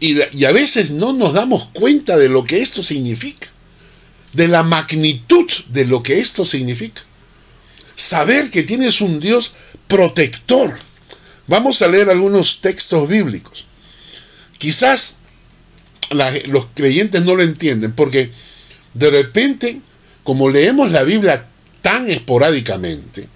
[0.00, 3.48] Y, a veces no nos damos cuenta de lo que esto significa.
[4.32, 7.02] de la magnitud de lo que esto significa.
[7.96, 9.54] Saber que tienes un Dios
[9.88, 10.78] protector.
[11.48, 13.66] Vamos a leer algunos textos bíblicos.
[14.56, 15.18] Quizás
[16.46, 18.30] los creyentes no lo entienden porque
[18.94, 19.80] de repente,
[20.22, 21.46] como leemos la Biblia
[21.82, 23.28] tan esporádicamente,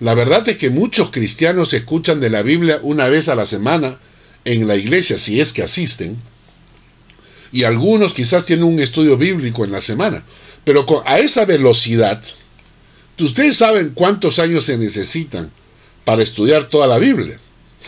[0.00, 3.98] la verdad es que muchos cristianos escuchan de la Biblia una vez a la semana
[4.46, 6.16] en la iglesia, si es que asisten,
[7.52, 10.22] y algunos quizás tienen un estudio bíblico en la semana,
[10.64, 12.22] pero a esa velocidad,
[13.18, 15.50] ustedes saben cuántos años se necesitan
[16.04, 17.38] para estudiar toda la Biblia.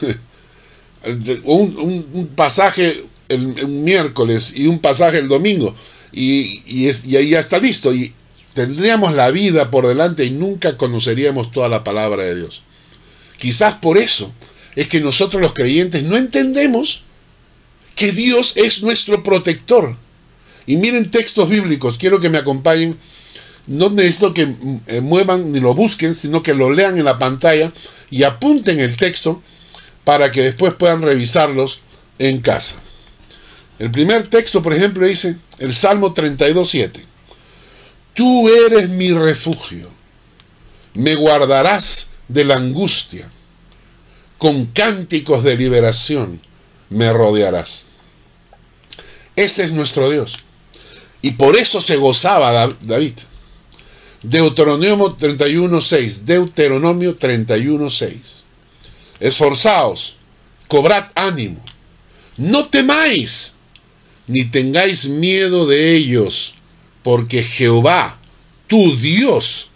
[1.44, 5.76] un, pasaje el, miércoles y un pasaje el domingo,
[6.10, 7.94] y, y, y ahí ya está listo.
[7.94, 8.12] Y
[8.54, 12.62] tendríamos la vida por delante y nunca conoceríamos toda la palabra de Dios.
[13.38, 14.32] Quizás por eso
[14.78, 17.02] es que nosotros los creyentes no entendemos
[17.96, 19.96] que Dios es nuestro protector.
[20.66, 22.96] Y miren textos bíblicos, quiero que me acompañen.
[23.66, 24.54] No necesito que
[24.86, 27.72] eh, muevan ni lo busquen, sino que lo lean en la pantalla
[28.08, 29.42] y apunten el texto
[30.04, 31.80] para que después puedan revisarlos
[32.20, 32.76] en casa.
[33.80, 37.00] El primer texto, por ejemplo, dice el Salmo 32.7.
[38.14, 39.90] Tú eres mi refugio,
[40.94, 43.28] me guardarás de la angustia,
[44.38, 46.40] con cánticos de liberación
[46.90, 47.86] me rodearás.
[49.36, 50.38] Ese es nuestro Dios.
[51.22, 53.14] Y por eso se gozaba David.
[54.22, 56.20] Deuteronomio 31.6.
[56.20, 58.44] Deuteronomio 31.6.
[59.20, 60.16] Esforzaos,
[60.68, 61.64] cobrad ánimo.
[62.36, 63.54] No temáis,
[64.28, 66.54] ni tengáis miedo de ellos,
[67.02, 68.18] porque Jehová,
[68.68, 69.70] tu Dios,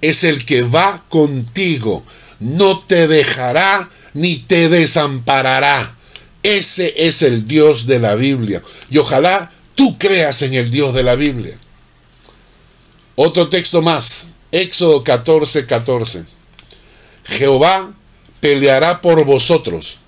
[0.00, 2.04] es el que va contigo.
[2.40, 5.96] No te dejará ni te desamparará.
[6.42, 8.62] Ese es el Dios de la Biblia.
[8.90, 11.56] Y ojalá tú creas en el Dios de la Biblia.
[13.14, 16.24] Otro texto más, Éxodo 14, 14.
[17.24, 17.94] Jehová
[18.40, 19.98] peleará por vosotros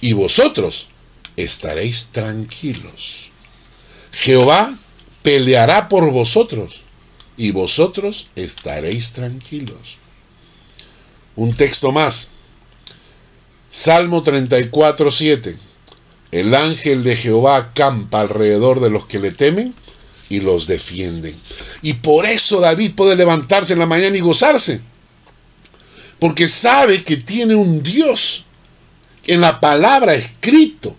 [0.00, 0.88] y vosotros
[1.36, 3.30] estaréis tranquilos.
[4.12, 4.76] Jehová
[5.22, 6.82] peleará por vosotros
[7.36, 9.98] y vosotros estaréis tranquilos.
[11.36, 12.32] Un texto más.
[13.70, 15.56] Salmo 34, 7.
[16.30, 19.74] El ángel de Jehová acampa alrededor de los que le temen
[20.30, 21.34] y los defienden.
[21.82, 24.80] Y por eso David puede levantarse en la mañana y gozarse.
[26.18, 28.44] Porque sabe que tiene un Dios
[29.26, 30.96] en la palabra escrito,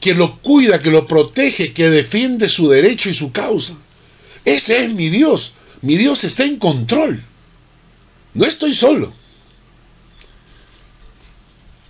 [0.00, 3.74] que lo cuida, que lo protege, que defiende su derecho y su causa.
[4.44, 5.54] Ese es mi Dios.
[5.82, 7.22] Mi Dios está en control.
[8.34, 9.12] No estoy solo.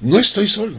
[0.01, 0.79] No estoy solo.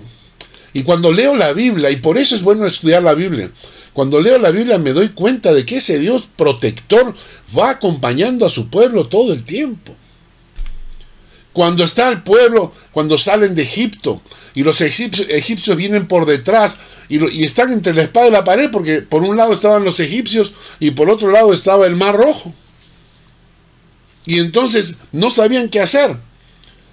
[0.73, 3.49] Y cuando leo la Biblia, y por eso es bueno estudiar la Biblia,
[3.93, 7.15] cuando leo la Biblia me doy cuenta de que ese Dios protector
[7.57, 9.95] va acompañando a su pueblo todo el tiempo.
[11.51, 14.21] Cuando está el pueblo, cuando salen de Egipto
[14.53, 16.77] y los egipcios, vienen por detrás
[17.09, 19.99] y, y, están entre la espada y la pared porque por un lado estaban los
[19.99, 22.53] egipcios y por otro lado estaba el mar rojo.
[24.27, 26.15] Y entonces no sabían qué hacer.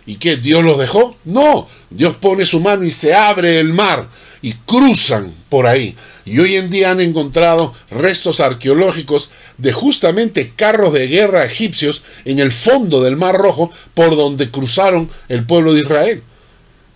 [0.06, 0.36] ¿Y qué?
[0.36, 1.16] ¿Dios los dejó?
[1.24, 4.08] No, Dios pone su mano y se abre el mar
[4.42, 5.96] y cruzan por ahí.
[6.26, 12.38] Y hoy en día han encontrado restos arqueológicos de justamente carros de guerra egipcios en
[12.38, 16.22] el fondo del Mar Rojo por donde cruzaron el pueblo de Israel,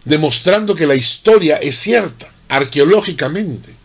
[0.05, 3.78] demostrando que la historia es cierta, arqueológicamente.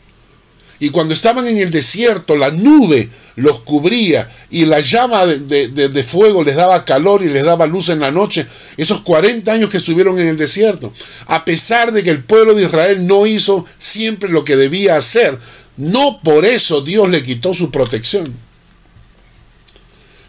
[0.83, 6.43] Y cuando estaban en el desierto, la nube los cubría y la llama de, fuego
[6.43, 8.45] les daba calor y les daba luz en la noche.
[8.75, 10.91] Esos 40 años que estuvieron en el desierto,
[11.27, 15.39] a pesar de que el pueblo de Israel no hizo siempre lo que debía hacer,
[15.77, 18.33] no por eso Dios le quitó su protección.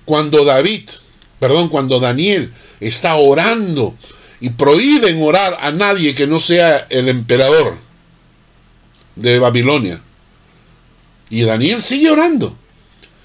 [0.05, 0.88] Cuando David,
[1.40, 3.97] perdón, cuando Daniel está orando
[4.38, 7.77] y prohíben orar a nadie que no sea el emperador
[9.17, 10.01] de Babilonia,
[11.35, 12.57] y Daniel sigue orando.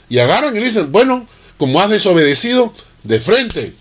[0.09, 1.27] Y agarran y le dicen, bueno,
[1.59, 3.71] como has desobedecido, de frente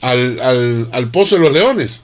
[0.00, 2.02] al, al pozo de los leones.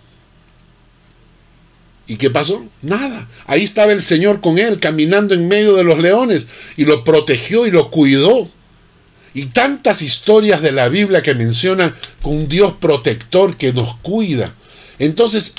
[2.07, 2.66] ¿Y qué pasó?
[2.83, 3.27] Nada.
[3.46, 7.66] Ahí estaba el Señor con él, caminando en medio de los leones, y lo protegió
[7.66, 8.46] y lo cuidó.
[9.33, 14.55] Y tantas historias de la Biblia que mencionan con un Dios protector que nos cuida.
[14.98, 15.55] Entonces,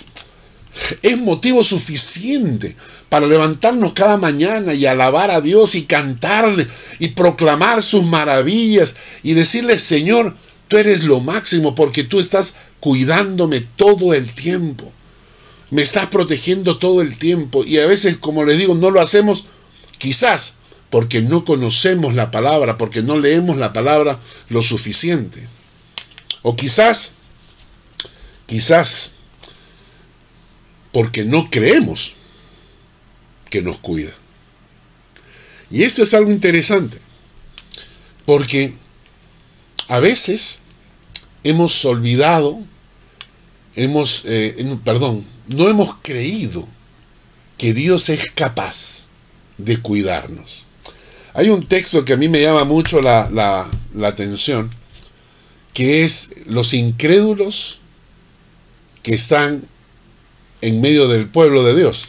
[1.01, 2.75] es motivo suficiente
[3.09, 6.67] para levantarnos cada mañana y alabar a Dios y cantarle
[6.99, 10.35] y proclamar sus maravillas y decirle, Señor,
[10.67, 14.91] tú eres lo máximo porque tú estás cuidándome todo el tiempo.
[15.71, 19.45] Me estás protegiendo todo el tiempo y a veces, como les digo, no lo hacemos
[19.97, 20.57] quizás
[20.89, 25.45] porque no conocemos la palabra, porque no leemos la palabra lo suficiente.
[26.41, 27.13] O quizás,
[28.45, 29.14] quizás,
[30.95, 32.13] porque no creemos
[33.49, 34.13] que nos cuida.
[35.69, 36.99] Y esto es algo interesante,
[38.25, 38.75] porque
[39.89, 40.62] a veces
[41.43, 42.62] hemos olvidado,
[43.75, 44.55] hemos, eh,
[44.86, 46.65] perdón, no hemos creído
[47.58, 49.08] que Dios es capaz
[49.58, 50.65] de cuidarnos.
[51.34, 53.29] Hay un texto que a mí me llama mucho la,
[53.93, 54.71] la atención,
[55.73, 57.79] que es los incrédulos
[59.03, 59.67] que están
[60.65, 62.08] en medio del pueblo de Dios.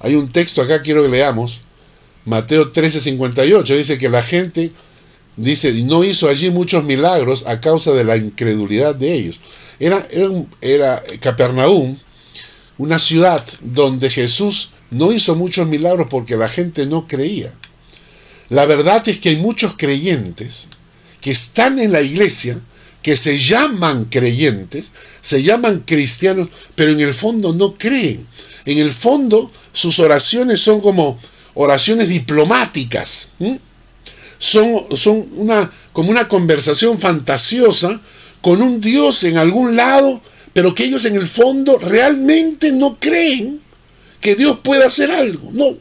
[0.00, 1.60] Hay un texto acá, quiero que leamos,
[2.24, 4.72] Mateo 13:58, dice que la gente,
[5.36, 9.38] dice, no hizo allí muchos milagros a causa de la incredulidad de ellos.
[9.78, 11.96] Era, era, era Capernaum,
[12.78, 17.52] una ciudad donde Jesús no hizo muchos milagros porque la gente no creía.
[18.48, 20.68] La verdad es que hay muchos creyentes
[21.20, 22.60] que están en la iglesia,
[23.06, 24.90] que se llaman creyentes,
[25.20, 28.26] se llaman cristianos, pero en el fondo no creen.
[28.64, 31.16] En el fondo sus oraciones son como
[31.54, 33.28] oraciones diplomáticas.
[34.38, 38.00] Son, son una, como una conversación fantasiosa
[38.40, 40.20] con un Dios en algún lado,
[40.52, 43.60] pero que ellos en el fondo realmente no creen
[44.20, 45.50] que Dios pueda hacer algo.
[45.52, 45.76] No.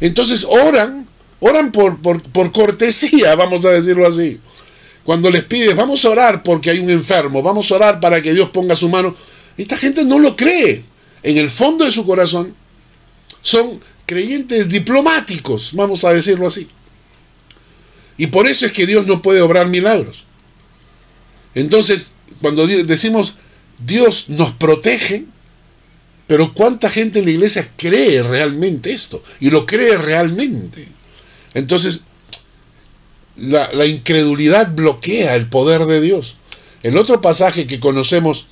[0.00, 1.06] Entonces oran,
[1.38, 4.40] oran por, por, por cortesía, vamos a decirlo así.
[5.04, 8.32] Cuando les pides, vamos a orar porque hay un enfermo, vamos a orar para que
[8.32, 9.14] Dios ponga su mano.
[9.56, 10.84] Esta gente no lo cree.
[11.22, 12.54] En el fondo de su corazón
[13.40, 16.68] son creyentes diplomáticos, vamos a decirlo así.
[18.16, 20.24] Y por eso es que Dios no puede obrar milagros.
[21.54, 23.34] Entonces, cuando decimos
[23.84, 25.24] Dios nos protege,
[26.26, 29.22] pero ¿cuánta gente en la iglesia cree realmente esto?
[29.40, 30.86] Y lo cree realmente.
[31.54, 32.04] Entonces,
[33.36, 36.36] la, incredulidad bloquea el poder de Dios.
[36.82, 38.46] El otro pasaje que conocemos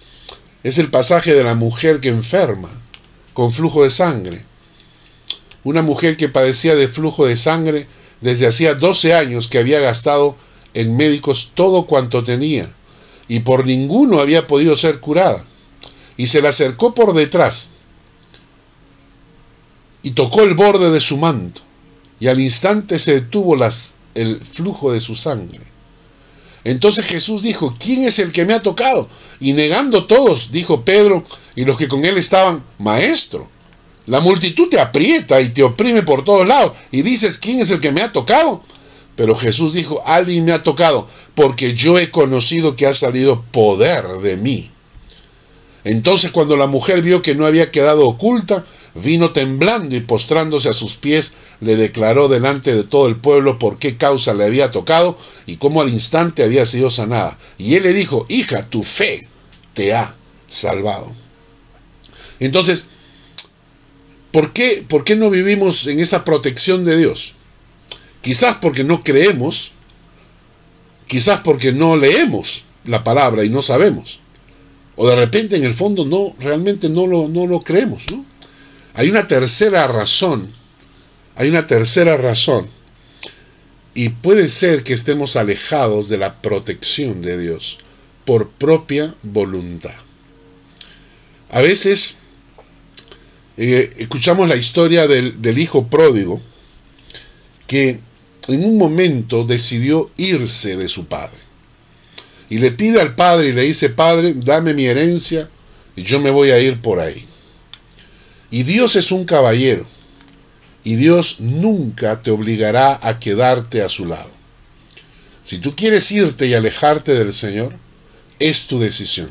[0.63, 2.71] es el pasaje de la mujer que enferma
[3.35, 4.45] con flujo de sangre.
[5.65, 7.87] Una mujer que padecía de flujo de sangre
[8.21, 10.37] desde hacía 12 años que había gastado
[10.75, 12.71] en médicos todo cuanto tenía
[13.29, 15.45] y por ninguno había podido ser curada.
[16.17, 17.71] Y se le acercó por detrás
[20.03, 21.61] y tocó el borde de su manto
[22.19, 25.61] y al instante se detuvo las, el flujo de su sangre.
[26.63, 29.09] Entonces Jesús dijo, ¿quién es el que me ha tocado?
[29.41, 33.49] Y negando todos, dijo Pedro y los que con él estaban, Maestro,
[34.07, 37.81] la multitud te aprieta y te oprime por todos lados y dices, ¿quién es el
[37.81, 38.63] que me ha tocado?
[39.17, 44.07] Pero Jesús dijo, alguien me ha tocado porque yo he conocido que ha salido poder
[44.23, 44.71] de mí.
[45.85, 50.73] Entonces cuando la mujer vio que no había quedado oculta, vino temblando y postrándose a
[50.73, 55.19] sus pies, le declaró delante de todo el pueblo por qué causa le había tocado
[55.47, 57.39] y cómo al instante había sido sanada.
[57.59, 59.29] Y él le dijo, hija, tu fe
[59.75, 60.15] te ha
[60.49, 61.13] salvado.
[62.41, 62.87] Entonces,
[64.33, 67.35] ¿por qué, ¿por qué no vivimos en esa protección de Dios?
[68.23, 69.73] Quizás porque no creemos,
[71.07, 74.21] quizás porque no leemos la palabra y no sabemos.
[74.97, 78.25] O de repente en el fondo no, realmente no lo, no lo creemos, ¿no?
[78.95, 80.51] Hay una tercera razón,
[81.37, 82.69] hay una tercera razón,
[83.95, 87.79] y puede ser que estemos alejados de la protección de Dios
[88.25, 89.95] por propia voluntad.
[91.51, 92.17] A veces
[93.57, 96.41] eh, escuchamos la historia del, del hijo pródigo
[97.67, 98.01] que
[98.49, 101.39] en un momento decidió irse de su padre.
[102.49, 105.49] Y le pide al padre y le dice, Padre, dame mi herencia
[105.95, 107.25] y yo me voy a ir por ahí.
[108.51, 109.87] Y Dios es un caballero.
[110.83, 114.31] Y Dios nunca te obligará a quedarte a su lado.
[115.45, 117.75] Si tú quieres irte y alejarte del Señor,
[118.39, 119.31] es tu decisión.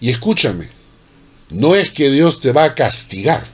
[0.00, 0.68] Y escúchame,
[1.50, 3.46] no es que Dios te va a castigar.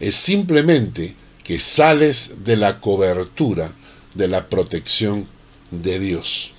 [0.00, 3.72] Es simplemente que sales de la cobertura
[4.14, 5.26] de la protección
[5.70, 6.52] de Dios.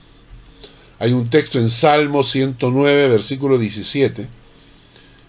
[0.99, 4.27] Hay un texto en Salmo 109, versículo 17,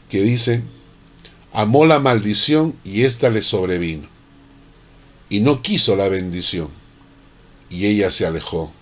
[0.08, 0.62] que dice,
[1.54, 4.08] amó la maldición y ésta le sobrevino.
[5.30, 6.68] Y no quiso la bendición,
[7.70, 8.72] y ella se alejó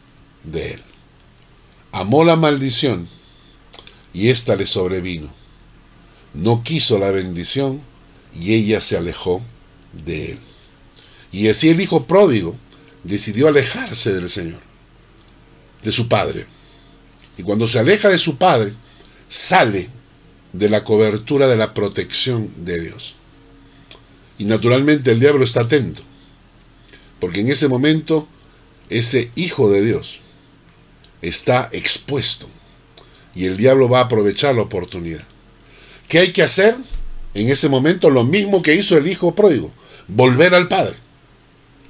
[0.43, 0.83] de él.
[1.93, 3.09] Amó la maldición
[4.13, 5.33] y ésta le sobrevino.
[6.35, 7.83] No quiso la bendición
[8.35, 9.43] y ella se alejó
[10.05, 10.39] de él.
[11.31, 12.57] Y así el hijo pródigo
[13.05, 14.61] decidió alejarse del Señor,
[15.83, 16.47] de su padre.
[17.37, 18.73] Y cuando se aleja de su padre,
[19.29, 19.89] sale
[20.53, 23.15] de la cobertura de la protección de Dios.
[24.39, 26.03] Y naturalmente el diablo está atento.
[27.21, 28.27] Porque en ese momento
[28.91, 30.21] ese hijo de Dios
[31.23, 32.49] está expuesto
[33.35, 35.23] y el diablo va a aprovechar la oportunidad.
[36.09, 36.77] ¿Qué hay que hacer?
[37.35, 39.73] En ese momento lo mismo que hizo el hijo pródigo,
[40.09, 40.97] volver al padre.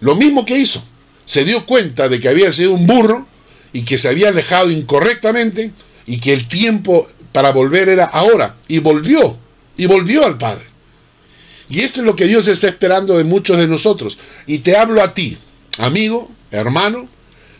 [0.00, 0.84] Lo mismo que hizo.
[1.24, 3.26] Se dio cuenta de que había sido un burro
[3.72, 5.72] y que se había alejado incorrectamente
[6.06, 8.56] y que el tiempo para volver era ahora.
[8.68, 9.36] Y volvió,
[9.76, 10.64] y volvió al Padre.
[11.68, 14.18] Y esto es lo que Dios está esperando de muchos de nosotros.
[14.46, 15.38] Y te hablo a ti,
[15.78, 17.08] amigo, hermano,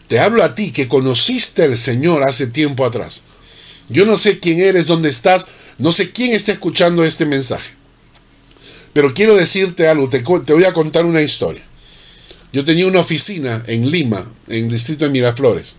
[0.09, 3.23] te hablo a ti que conociste al Señor hace tiempo atrás.
[3.89, 5.47] Yo no sé quién eres, dónde estás,
[5.79, 7.71] no sé quién está escuchando este mensaje.
[8.93, 11.63] Pero quiero decirte algo, te, te voy a contar una historia.
[12.53, 15.77] Yo tenía una oficina en Lima, en el distrito de Miraflores.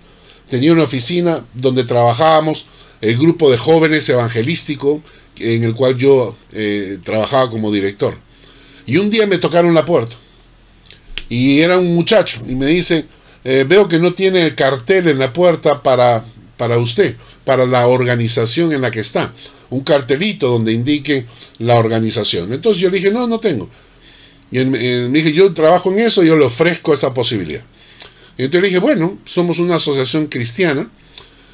[0.49, 2.65] Tenía una oficina donde trabajábamos
[3.03, 5.01] el grupo de jóvenes evangelístico
[5.37, 8.15] en el cual yo eh, trabajaba como director.
[8.85, 10.15] Y un día me tocaron la puerta.
[11.27, 13.05] Y era un muchacho y me dice,
[13.43, 16.23] eh, veo que no tiene cartel en la puerta para,
[16.55, 19.33] para usted, para la organización en la que está.
[19.69, 21.25] Un cartelito donde indique
[21.57, 22.53] la organización.
[22.53, 23.69] Entonces yo le dije, no, no tengo.
[24.49, 27.65] Y él, me dije, yo trabajo en eso, yo le ofrezco esa posibilidad.
[28.37, 30.89] Y entonces le dije, bueno, somos una asociación cristiana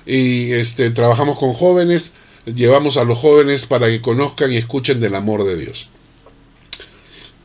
[0.05, 2.13] y este, trabajamos con jóvenes,
[2.45, 5.89] llevamos a los jóvenes para que conozcan y escuchen del amor de Dios.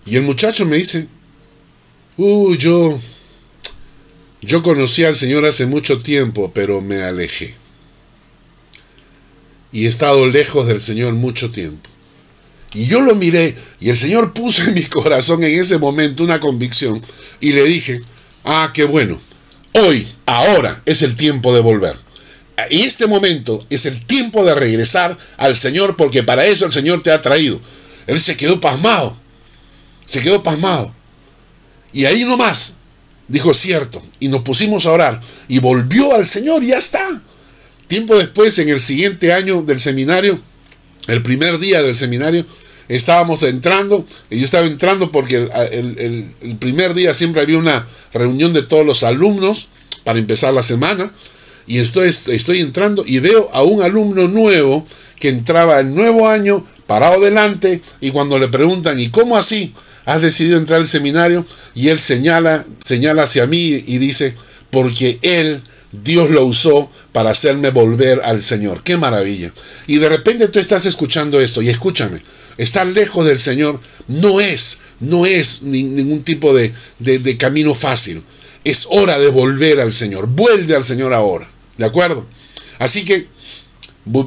[0.06, 1.08] Y el muchacho me dice,
[2.16, 2.98] uh, yo,
[4.42, 7.54] yo conocí al Señor hace mucho tiempo, pero me alejé.
[9.72, 11.90] Y he estado lejos del Señor mucho tiempo.
[12.74, 16.40] Y yo lo miré y el Señor puso en mi corazón en ese momento una
[16.40, 17.00] convicción
[17.40, 18.02] y le dije,
[18.44, 19.20] ah, qué bueno,
[19.72, 22.03] hoy, ahora es el tiempo de volver.
[22.56, 27.02] En este momento es el tiempo de regresar al Señor porque para eso el Señor
[27.02, 27.60] te ha traído.
[28.06, 29.16] Él se quedó pasmado,
[30.06, 30.94] se quedó pasmado.
[31.92, 32.76] Y ahí nomás
[33.26, 37.22] dijo cierto y nos pusimos a orar y volvió al Señor y ya está.
[37.86, 40.38] Tiempo después, en el siguiente año del seminario,
[41.06, 42.46] el primer día del seminario,
[42.88, 48.62] estábamos entrando, y yo estaba entrando porque el, primer día siempre había una reunión de
[48.62, 49.68] todos los alumnos
[50.02, 51.12] para empezar la semana,
[51.66, 54.86] y estoy, estoy entrando y veo a un alumno nuevo
[55.18, 60.20] que entraba el nuevo año parado delante y cuando le preguntan ¿y cómo así has
[60.20, 61.46] decidido entrar al seminario?
[61.74, 64.34] Y él señala, señala hacia mí y dice
[64.70, 65.62] porque él
[66.02, 68.82] Dios lo usó para hacerme volver al Señor.
[68.82, 69.52] ¡Qué maravilla!
[69.86, 72.20] Y de repente tú estás escuchando esto y escúchame,
[72.58, 78.22] estar lejos del Señor no es, no es ningún tipo de, de, camino fácil.
[78.64, 80.26] Es hora de volver al Señor.
[80.26, 81.48] Vuelve al Señor ahora.
[81.76, 82.26] ¿De acuerdo?
[82.78, 83.28] Así que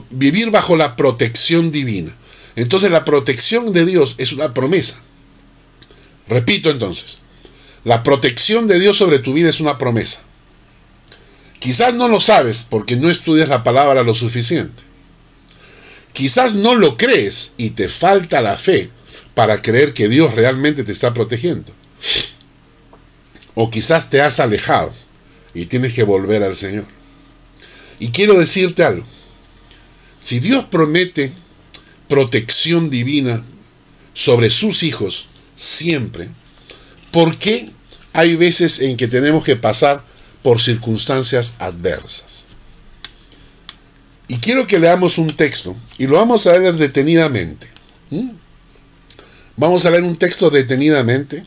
[0.09, 2.15] vivir bajo la protección divina.
[2.55, 5.01] Entonces la protección de Dios es una promesa.
[6.27, 7.19] Repito entonces,
[7.83, 10.21] la protección de Dios sobre tu vida es una promesa.
[11.59, 14.83] Quizás no lo sabes porque no estudias la palabra lo suficiente.
[16.13, 18.89] Quizás no lo crees y te falta la fe
[19.35, 21.71] para creer que Dios realmente te está protegiendo.
[23.53, 24.93] O quizás te has alejado
[25.53, 26.96] y tienes que volver al Señor.
[27.99, 29.05] Y quiero decirte algo.
[30.21, 31.31] Si Dios promete
[32.07, 33.43] protección divina
[34.13, 36.29] sobre sus hijos siempre,
[37.11, 37.71] ¿por qué
[38.13, 40.03] hay veces en que tenemos que pasar
[40.41, 42.45] por circunstancias adversas?
[44.27, 47.67] Y quiero que leamos un texto y lo vamos a leer detenidamente.
[48.09, 48.31] ¿Mm?
[49.55, 51.43] Vamos a leer un texto detenidamente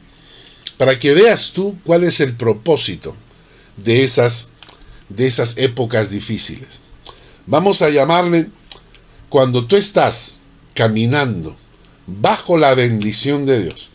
[0.76, 3.14] para que veas tú cuál es el propósito
[3.76, 4.50] de esas,
[5.10, 6.80] de esas épocas difíciles.
[7.46, 8.48] Vamos a llamarle
[9.28, 10.36] cuando tú estás
[10.74, 11.56] caminando
[12.06, 13.90] bajo la bendición de Dios,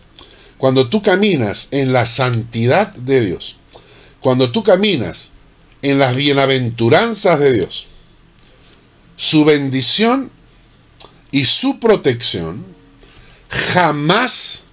[0.58, 3.58] cuando tú caminas en la santidad de Dios,
[4.22, 5.32] cuando tú caminas
[5.82, 7.88] en las bienaventuranzas de Dios,
[9.18, 10.32] su bendición
[11.32, 12.66] y su protección
[13.50, 14.64] jamás,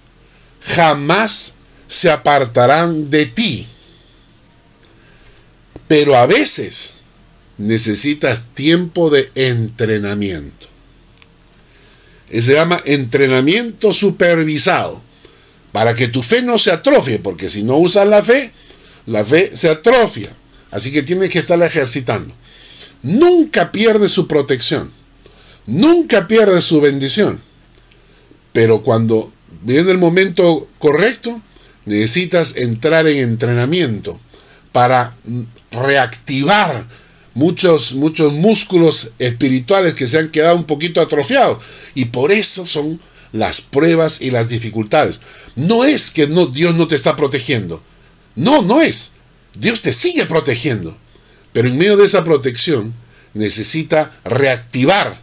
[0.61, 1.55] jamás
[1.87, 3.67] se apartarán de ti.
[5.87, 6.95] Pero a veces
[7.57, 10.67] necesitas tiempo de entrenamiento.
[12.31, 15.01] Se llama entrenamiento supervisado.
[15.71, 18.51] Para que tu fe no se atrofie, porque si no usas la fe,
[19.07, 20.29] la fe se atrofia.
[20.69, 22.35] Así que tienes que estarla ejercitando
[23.03, 24.89] nunca pierde su protección,
[25.67, 27.39] nunca pierde su bendición.
[28.53, 29.31] Pero cuando
[29.61, 31.41] viene el momento correcto,
[31.85, 34.19] necesitas entrar en entrenamiento
[34.71, 35.15] para
[35.73, 36.85] reactivar
[37.33, 41.59] muchos, muchos músculos espirituales que se han quedado un poquito atrofiados.
[41.95, 42.99] Y por eso son
[43.31, 45.19] las pruebas y las dificultades.
[45.55, 47.81] No es que no, Dios no te está protegiendo.
[48.35, 49.13] No, no es.
[49.55, 50.97] Dios te sigue protegiendo.
[51.51, 52.93] Pero en medio de esa protección
[53.33, 55.21] necesita reactivar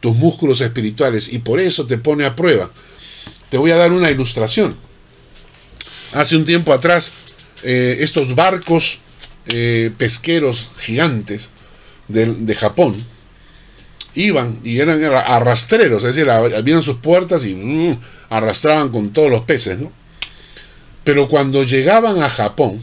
[0.00, 2.70] tus músculos espirituales y por eso te pone a prueba.
[3.50, 4.76] Te voy a dar una ilustración.
[6.12, 7.12] Hace un tiempo atrás,
[7.62, 8.98] eh, estos barcos
[9.46, 11.50] eh, pesqueros gigantes
[12.08, 12.94] de, Japón
[14.14, 17.98] iban y eran arrastreros, es decir, abrían sus puertas y mm,
[18.30, 19.90] arrastraban con todos los peces, ¿no?
[21.04, 22.80] Pero cuando llegaban a Japón,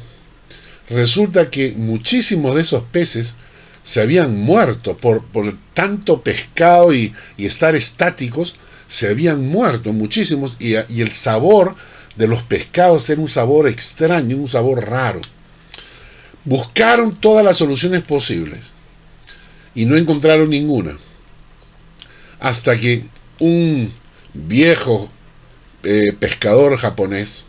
[0.89, 3.36] resulta que muchísimos de esos peces
[3.84, 8.55] se habían muerto por, por tanto pescado y, estar estáticos,
[8.88, 11.76] se habían muerto muchísimos y, y el sabor
[12.16, 15.22] de los pescados era un sabor extraño, un sabor raro.
[16.49, 18.71] Buscaron todas las soluciones posibles
[19.75, 20.97] y no encontraron ninguna.
[22.39, 23.05] Hasta que
[23.37, 23.93] un
[24.33, 25.11] viejo
[25.83, 27.45] eh, pescador japonés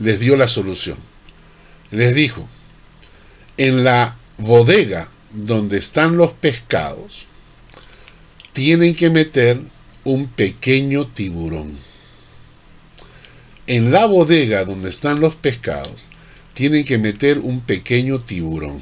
[0.00, 0.98] les dio la solución.
[1.92, 2.48] Les dijo,
[3.56, 7.26] en la bodega donde están los pescados,
[8.52, 9.60] tienen que meter
[10.02, 11.78] un pequeño tiburón.
[13.68, 16.02] En la bodega donde están los pescados,
[16.54, 18.80] tienen que meter un pequeño tiburón.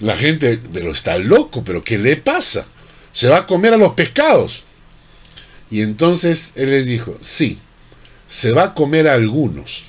[0.00, 2.66] La gente, pero está loco, pero ¿qué le pasa?
[3.12, 4.64] ¿Se va a comer a los pescados?
[5.70, 7.58] Y entonces él les dijo, sí,
[8.28, 9.86] se va a comer a algunos,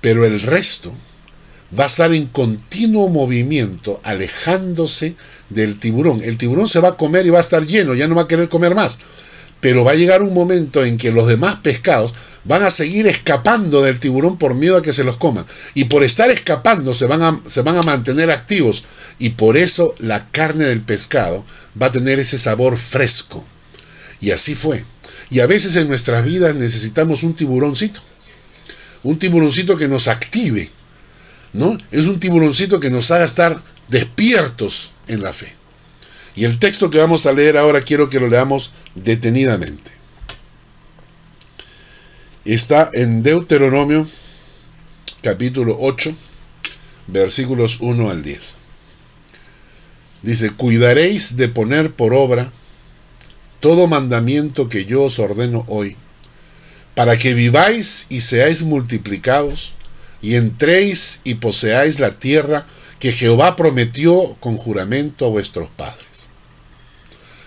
[0.00, 0.94] pero el resto
[1.78, 5.16] va a estar en continuo movimiento, alejándose
[5.50, 6.22] del tiburón.
[6.22, 8.28] El tiburón se va a comer y va a estar lleno, ya no va a
[8.28, 8.98] querer comer más.
[9.64, 12.12] Pero va a llegar un momento en que los demás pescados
[12.44, 15.46] van a seguir escapando del tiburón por miedo a que se los coman.
[15.72, 18.84] Y por estar escapando se van a, se van a mantener activos.
[19.18, 21.46] Y por eso la carne del pescado
[21.80, 23.42] va a tener ese sabor fresco.
[24.20, 24.84] Y así fue.
[25.30, 28.02] Y a veces en nuestras vidas necesitamos un tiburoncito.
[29.02, 30.70] Un tiburoncito que nos active.
[31.54, 31.78] ¿No?
[31.90, 35.54] Es un tiburoncito que nos haga estar despiertos en la fe.
[36.36, 39.92] Y el texto que vamos a leer ahora quiero que lo leamos detenidamente.
[42.44, 44.06] Está en Deuteronomio
[45.22, 46.14] capítulo 8,
[47.06, 48.56] versículos 1 al 10.
[50.22, 52.52] Dice, cuidaréis de poner por obra
[53.60, 55.96] todo mandamiento que yo os ordeno hoy,
[56.94, 59.72] para que viváis y seáis multiplicados,
[60.20, 62.66] y entréis y poseáis la tierra
[62.98, 66.13] que Jehová prometió con juramento a vuestros padres.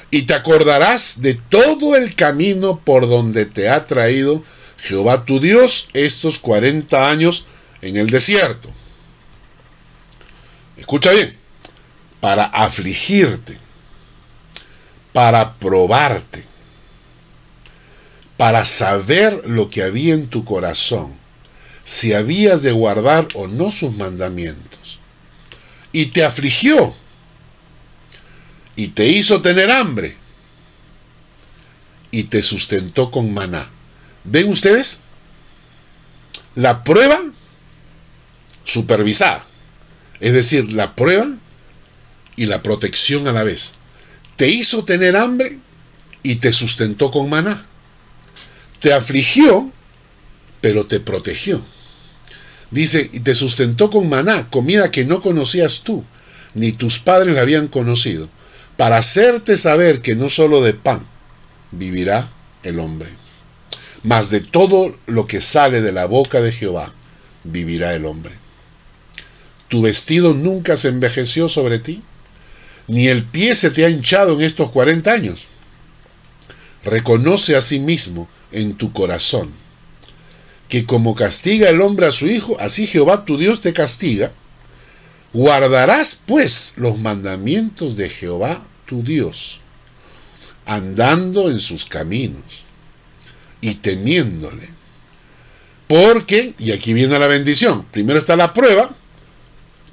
[0.10, 4.44] Y te acordarás de todo el camino por donde te ha traído
[4.78, 7.46] Jehová tu Dios estos 40 años
[7.82, 8.70] en el desierto.
[10.78, 11.36] Escucha bien,
[12.22, 13.58] para afligirte
[15.18, 16.44] para probarte,
[18.38, 21.12] para saber lo que había en tu corazón,
[21.84, 25.00] si habías de guardar o no sus mandamientos.
[25.92, 26.94] Y te afligió
[28.78, 30.16] y te hizo tener hambre
[32.12, 33.70] y te sustentó con maná.
[34.24, 35.02] ¿Ven ustedes?
[36.56, 37.20] La prueba
[38.64, 39.46] supervisada,
[40.22, 41.28] es decir, la prueba
[42.38, 43.76] y la protección a la vez
[44.38, 45.58] te hizo tener hambre
[46.24, 47.66] y te sustentó con maná.
[48.80, 49.72] Te afligió,
[50.62, 51.62] pero te protegió.
[52.70, 56.06] Dice, y te sustentó con maná, comida que no conocías tú,
[56.54, 58.30] ni tus padres la habían conocido,
[58.78, 61.06] para hacerte saber que no solo de pan
[61.72, 62.30] vivirá
[62.64, 63.10] el hombre,
[64.04, 66.94] mas de todo lo que sale de la boca de Jehová
[67.44, 68.34] vivirá el hombre.
[69.68, 72.02] ¿Tu vestido nunca se envejeció sobre ti?
[72.88, 75.48] ni el pie se te ha hinchado en estos 40 años.
[76.84, 79.52] Reconoce a sí mismo en tu corazón
[80.70, 84.34] que como castiga el hombre a su hijo, así Jehová tu Dios te castiga.
[85.38, 89.62] Guardarás pues los mandamientos de Jehová tu Dios,
[90.66, 92.64] andando en sus caminos
[93.62, 94.68] y temiéndole.
[95.86, 98.96] Porque, y aquí viene la bendición, primero está la prueba,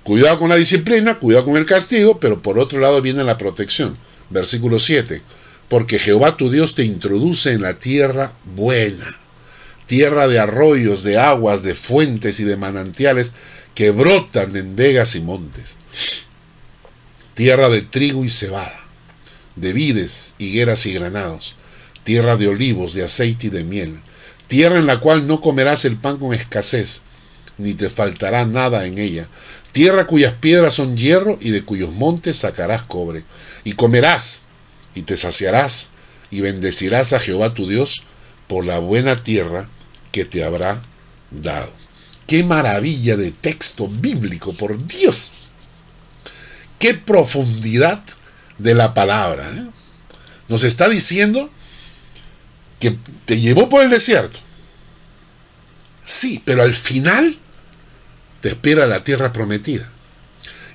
[0.03, 3.99] Cuidado con la disciplina, cuidado con el castigo, pero por otro lado viene la protección.
[4.31, 5.21] Versículo 7.
[5.69, 9.15] Porque Jehová tu Dios te introduce en la tierra buena,
[9.87, 13.33] tierra de arroyos, de aguas, de fuentes y de manantiales
[13.75, 15.77] que brotan en vegas y montes,
[17.35, 18.81] tierra de trigo y cebada,
[19.57, 21.57] de vides, higueras y granados,
[22.05, 24.01] tierra de olivos, de aceite y de miel,
[24.47, 27.03] tierra en la cual no comerás el pan con escasez,
[27.59, 29.29] ni te faltará nada en ella,
[29.73, 33.25] tierra cuyas piedras son hierro y de cuyos montes sacarás cobre.
[33.65, 34.43] Y comerás
[34.95, 35.91] y te saciarás
[36.31, 38.05] y bendecirás a Jehová tu Dios
[38.47, 39.69] por la buena tierra
[40.13, 40.83] que te habrá
[41.31, 41.84] dado.
[42.27, 45.31] Qué maravilla de texto bíblico, por Dios.
[46.79, 48.03] Qué profundidad
[48.59, 49.49] de la palabra.
[49.51, 49.67] ¿eh?
[50.49, 51.51] Nos está diciendo
[52.81, 54.39] que te llevó por el desierto.
[56.05, 57.39] Sí, pero al final
[58.41, 59.91] te espera la tierra prometida.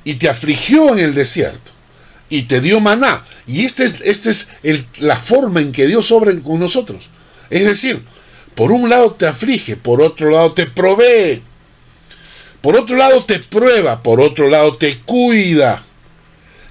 [0.04, 1.72] Y te afligió en el desierto.
[2.30, 3.26] Y te dio maná.
[3.48, 4.48] Y esta es, este es
[4.98, 7.10] la forma en que Dios obra con nosotros.
[7.50, 8.02] Es decir,
[8.60, 11.42] por un lado te aflige, por otro lado te provee.
[12.60, 15.82] Por otro lado te prueba, por otro lado te cuida.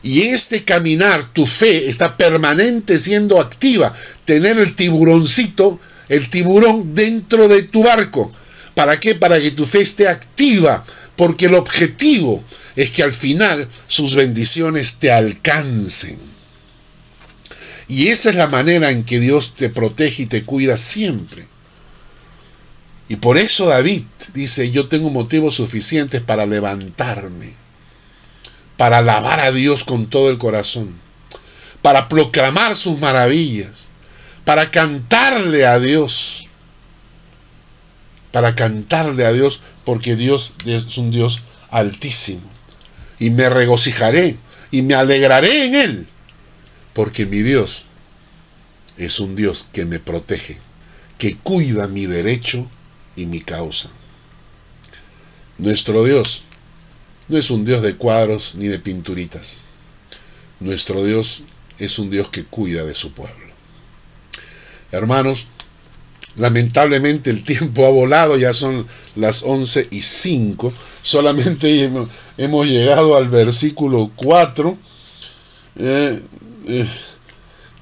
[0.02, 3.94] Y este caminar, tu fe, está permanente siendo activa.
[4.26, 5.80] Tener el tiburoncito,
[6.10, 8.34] el tiburón dentro de tu barco.
[8.74, 9.14] ¿Para qué?
[9.14, 10.84] Para que tu fe esté activa.
[11.16, 12.44] Porque el objetivo
[12.76, 16.18] es que al final sus bendiciones te alcancen.
[17.88, 21.46] Y esa es la manera en que Dios te protege y te cuida siempre.
[23.08, 24.02] Y por eso David
[24.34, 27.54] dice, yo tengo motivos suficientes para levantarme,
[28.76, 30.94] para alabar a Dios con todo el corazón,
[31.80, 33.88] para proclamar sus maravillas,
[34.44, 36.48] para cantarle a Dios,
[38.30, 42.42] para cantarle a Dios, porque Dios es un Dios altísimo.
[43.18, 44.36] Y me regocijaré
[44.70, 46.06] y me alegraré en Él,
[46.92, 47.86] porque mi Dios
[48.98, 50.58] es un Dios que me protege,
[51.16, 52.68] que cuida mi derecho
[53.18, 53.90] y mi causa.
[55.58, 56.44] Nuestro Dios
[57.26, 59.60] no es un Dios de cuadros ni de pinturitas.
[60.60, 61.42] Nuestro Dios
[61.78, 63.48] es un Dios que cuida de su pueblo.
[64.92, 65.48] Hermanos,
[66.36, 70.72] lamentablemente el tiempo ha volado, ya son las 11 y 5.
[71.02, 71.90] Solamente
[72.38, 74.78] hemos, llegado al versículo 4.
[75.80, 76.22] Eh,
[76.68, 76.86] eh,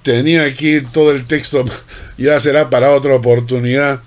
[0.03, 1.63] tenía aquí todo el texto,
[2.19, 4.03] ya será para otra oportunidad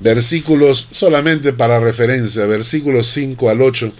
[0.00, 3.92] versículos solamente para referencia, versículos 5 al 8,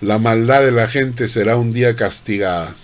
[0.00, 2.74] la maldad de la gente será un día castigada.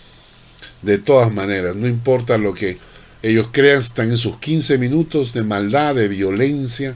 [0.82, 2.76] De todas maneras, no importa lo que
[3.22, 6.94] ellos crean, están en sus 15 minutos de maldad, de violencia,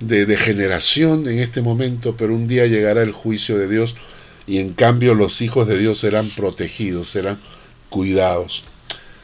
[0.00, 3.94] de degeneración en este momento, pero un día llegará el juicio de Dios
[4.46, 7.38] y en cambio los hijos de Dios serán protegidos, serán
[7.90, 8.64] cuidados.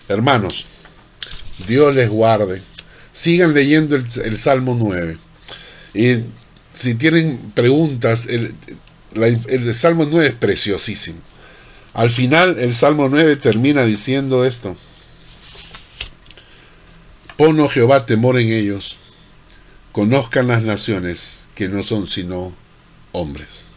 [0.08, 0.66] Hermanos,
[1.66, 2.60] Dios les guarde.
[3.12, 5.16] Sigan leyendo el, Salmo 9.
[5.94, 6.18] Y
[6.74, 8.54] si tienen preguntas, el,
[9.74, 11.20] Salmo 9 es preciosísimo.
[11.94, 14.76] Al final, el Salmo 9 termina diciendo esto.
[17.36, 18.98] Pon, oh Jehová, temor en ellos.
[19.92, 22.52] Conozcan las naciones que no son sino
[23.12, 23.68] hombres.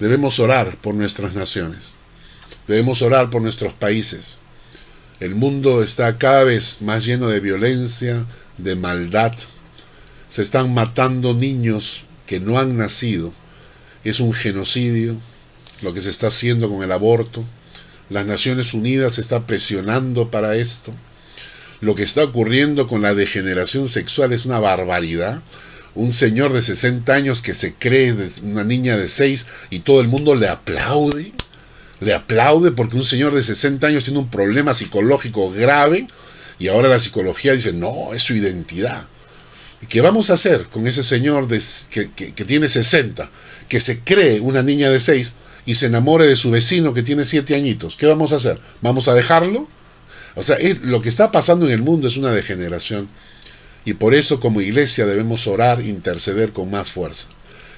[0.00, 1.92] Debemos orar por nuestras naciones.
[2.66, 4.40] Debemos orar por nuestros países.
[5.20, 8.26] El mundo está cada vez más lleno de violencia,
[8.58, 9.32] de maldad,
[10.28, 13.32] se están matando niños que no han nacido.
[14.04, 15.16] Es un genocidio
[15.82, 17.44] lo que se está haciendo con el aborto.
[18.08, 20.92] Las Naciones Unidas está presionando para esto.
[21.80, 25.42] Lo que está ocurriendo con la degeneración sexual es una barbaridad.
[25.94, 30.08] Un señor de 60 años que se cree una niña de 6 y todo el
[30.08, 31.32] mundo le aplaude.
[32.00, 36.06] Le aplaude porque un señor de 60 años tiene un problema psicológico grave
[36.58, 39.06] y ahora la psicología dice, no, es su identidad.
[39.88, 43.30] ¿Qué vamos a hacer con ese señor que, tiene 60,
[43.68, 45.34] que se cree una niña de 6
[45.66, 47.96] y se enamore de su vecino que tiene 7 añitos?
[47.96, 48.58] ¿Qué vamos a hacer?
[48.80, 49.68] ¿Vamos a dejarlo?
[50.34, 53.08] O sea, lo que está pasando en el mundo es una degeneración.
[53.84, 57.28] Y por eso como iglesia debemos orar, interceder con más fuerza.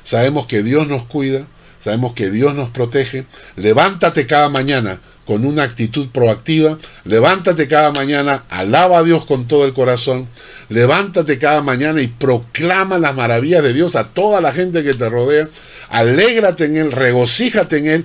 [0.05, 1.47] Sabemos que Dios nos cuida,
[1.85, 3.27] sabemos que Dios nos protege.
[3.57, 6.79] Levántate cada mañana con una actitud proactiva.
[7.05, 10.27] Levántate cada mañana, alaba a Dios con todo el corazón.
[10.71, 15.07] Levántate cada mañana y proclama las maravillas de Dios a toda la gente que te
[15.07, 15.47] rodea.
[15.91, 18.05] Alégrate en Él, regocíjate en Él,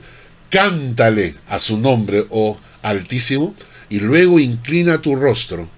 [0.49, 3.55] cántale a su nombre, oh Altísimo,
[3.87, 5.69] y luego inclina tu rostro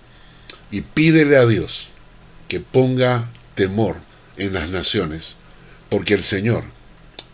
[0.72, 1.90] y pídele a Dios
[2.48, 3.98] que ponga temor
[4.38, 5.38] en las naciones,
[5.90, 6.64] porque el Señor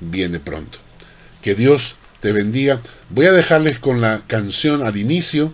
[0.01, 0.80] viene pronto.
[1.41, 2.82] Que Dios te bendiga.
[3.14, 5.53] Voy a dejarles con la canción al inicio.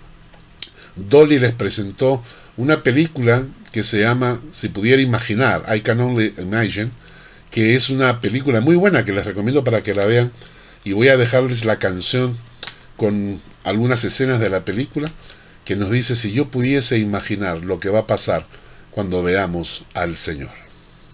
[0.95, 2.23] Dolly les presentó
[2.55, 6.91] una película que se llama Si pudiera imaginar, I Can Only Imagine,
[7.49, 10.31] que es una película muy buena que les recomiendo para que la vean.
[10.83, 12.37] Y voy a dejarles la canción
[12.95, 15.11] con algunas escenas de la película
[15.65, 18.45] que nos dice si yo pudiese imaginar lo que va a pasar
[18.91, 20.66] cuando veamos al Señor.